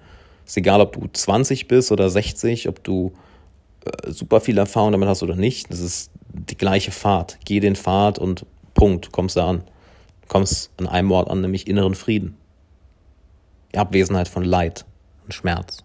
[0.47, 3.13] Ist egal, ob du 20 bist oder 60, ob du
[4.07, 5.71] super viel Erfahrung damit hast oder nicht.
[5.71, 7.39] Das ist die gleiche Fahrt.
[7.45, 9.65] Geh den Pfad und Punkt, kommst da an.
[10.29, 12.37] Kommst an einem Ort an, nämlich inneren Frieden.
[13.73, 14.85] Die Abwesenheit von Leid
[15.25, 15.85] und Schmerz.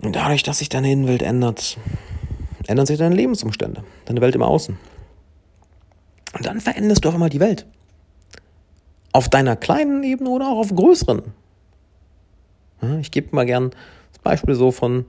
[0.00, 1.76] Und dadurch, dass sich deine Innenwelt ändert,
[2.66, 4.78] ändern sich deine Lebensumstände, deine Welt im Außen.
[6.34, 7.66] Und dann veränderst du auch einmal die Welt.
[9.12, 11.22] Auf deiner kleinen Ebene oder auch auf größeren.
[13.00, 13.70] Ich gebe mal gern
[14.12, 15.06] das Beispiel so von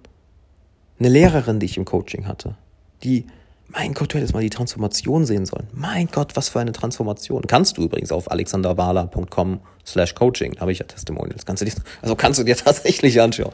[0.99, 2.55] einer Lehrerin, die ich im Coaching hatte,
[3.03, 3.25] die,
[3.67, 5.67] mein Gott, du hättest mal die Transformation sehen sollen.
[5.71, 7.43] Mein Gott, was für eine Transformation.
[7.47, 11.45] Kannst du übrigens auf alexanderwala.com slash coaching, habe ich ja Testimonials.
[11.45, 13.53] Kannst du dir, also kannst du dir tatsächlich anschauen.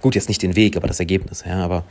[0.00, 1.84] Gut, jetzt nicht den Weg, aber das Ergebnis, ja, aber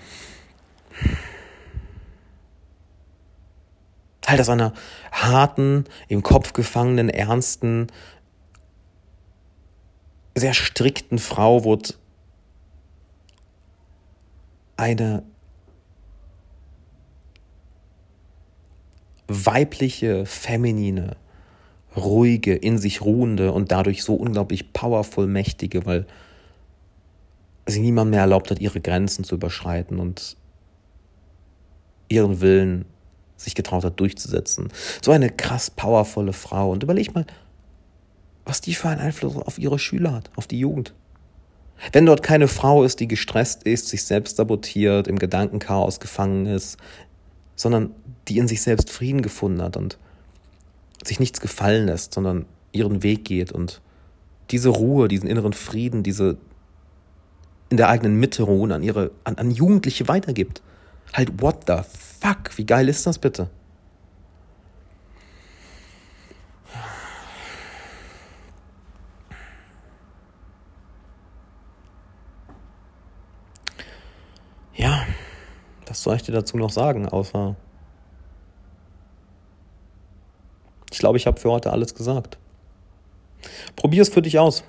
[4.27, 4.73] halt aus einer
[5.11, 7.87] harten, im Kopf gefangenen, ernsten,
[10.35, 11.93] sehr strikten Frau wurde
[14.77, 15.23] eine
[19.27, 21.15] weibliche, feminine,
[21.95, 26.05] ruhige, in sich ruhende und dadurch so unglaublich powerful mächtige, weil
[27.65, 30.35] sie niemand mehr erlaubt hat, ihre Grenzen zu überschreiten und
[32.09, 32.85] ihren Willen
[33.37, 34.69] sich getraut hat durchzusetzen.
[35.01, 36.71] So eine krass powervolle Frau.
[36.71, 37.25] Und überleg mal,
[38.45, 40.93] was die für einen Einfluss auf ihre Schüler hat, auf die Jugend.
[41.91, 46.77] Wenn dort keine Frau ist, die gestresst ist, sich selbst sabotiert, im Gedankenchaos gefangen ist,
[47.55, 47.91] sondern
[48.27, 49.97] die in sich selbst Frieden gefunden hat und
[51.03, 53.81] sich nichts gefallen lässt, sondern ihren Weg geht und
[54.51, 56.37] diese Ruhe, diesen inneren Frieden, diese
[57.69, 60.61] in der eigenen Mitte ruhen, an ihre, an, an Jugendliche weitergibt.
[61.13, 61.77] Halt, what the
[62.19, 62.57] fuck?
[62.57, 63.49] Wie geil ist das bitte?
[74.73, 75.05] Ja,
[75.91, 77.57] was soll ich dir dazu noch sagen, außer
[80.89, 82.37] ich glaube, ich habe für heute alles gesagt.
[83.75, 84.63] Probier es für dich aus.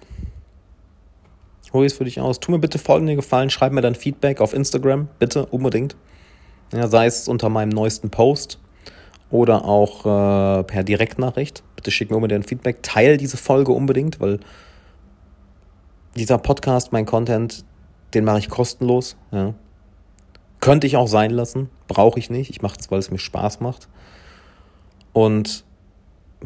[1.73, 2.41] Hol es für dich aus.
[2.41, 5.97] Tu mir bitte folgende Gefallen, schreib mir dein Feedback auf Instagram, bitte, unbedingt.
[6.73, 8.59] Ja, sei es unter meinem neuesten Post
[9.31, 11.63] oder auch äh, per Direktnachricht.
[11.77, 12.83] Bitte schick mir unbedingt ein Feedback.
[12.83, 14.41] Teil diese Folge unbedingt, weil
[16.17, 17.65] dieser Podcast, mein Content,
[18.13, 19.17] den mache ich kostenlos.
[19.31, 19.55] Ja.
[20.63, 22.49] Könnte ich auch sein lassen, brauche ich nicht.
[22.49, 23.89] Ich mache es, weil es mir Spaß macht.
[25.13, 25.65] Und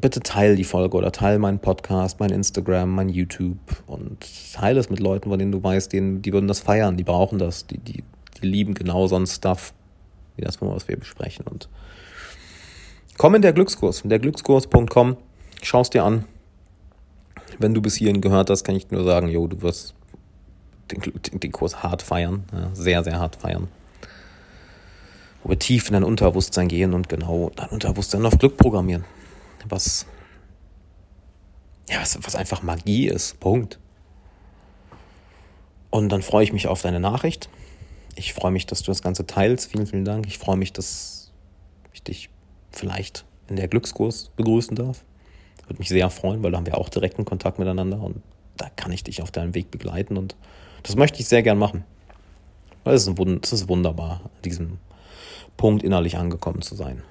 [0.00, 4.88] bitte teil die Folge oder teil meinen Podcast, mein Instagram, mein YouTube und teile es
[4.88, 7.76] mit Leuten, von denen du weißt, denen, die würden das feiern, die brauchen das, die,
[7.76, 8.04] die,
[8.40, 9.74] die lieben genau so ein Stuff
[10.36, 11.46] wie das, was wir besprechen.
[11.46, 11.68] Und
[13.18, 15.18] komm in der Glückskurs, der Glückskurs.com,
[15.62, 16.24] schau es dir an.
[17.58, 19.94] Wenn du bis hierhin gehört hast, kann ich nur sagen, jo, du wirst
[20.90, 21.02] den,
[21.38, 23.68] den Kurs hart feiern, ja, sehr, sehr hart feiern.
[25.46, 29.04] Wo wir tief in dein Unterbewusstsein gehen und genau dein Unterbewusstsein auf Glück programmieren.
[29.68, 30.04] Was,
[31.88, 33.38] ja, was, was einfach Magie ist.
[33.38, 33.78] Punkt.
[35.90, 37.48] Und dann freue ich mich auf deine Nachricht.
[38.16, 39.70] Ich freue mich, dass du das Ganze teilst.
[39.70, 40.26] Vielen, vielen Dank.
[40.26, 41.30] Ich freue mich, dass
[41.92, 42.28] ich dich
[42.72, 45.04] vielleicht in der Glückskurs begrüßen darf.
[45.68, 48.20] Würde mich sehr freuen, weil da haben wir auch direkten Kontakt miteinander und
[48.56, 50.34] da kann ich dich auf deinem Weg begleiten und
[50.82, 51.84] das möchte ich sehr gern machen.
[52.82, 54.78] Weil es ist, es ist wunderbar, an diesem
[55.56, 57.02] Punkt innerlich angekommen zu sein.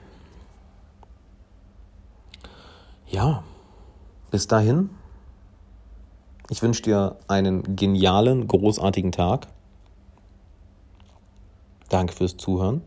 [3.07, 3.43] Ja,
[4.31, 4.89] bis dahin.
[6.49, 9.47] Ich wünsche dir einen genialen, großartigen Tag.
[11.89, 12.81] Danke fürs Zuhören.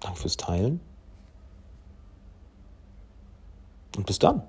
[0.00, 0.80] Danke fürs Teilen.
[3.96, 4.42] Und bis dann.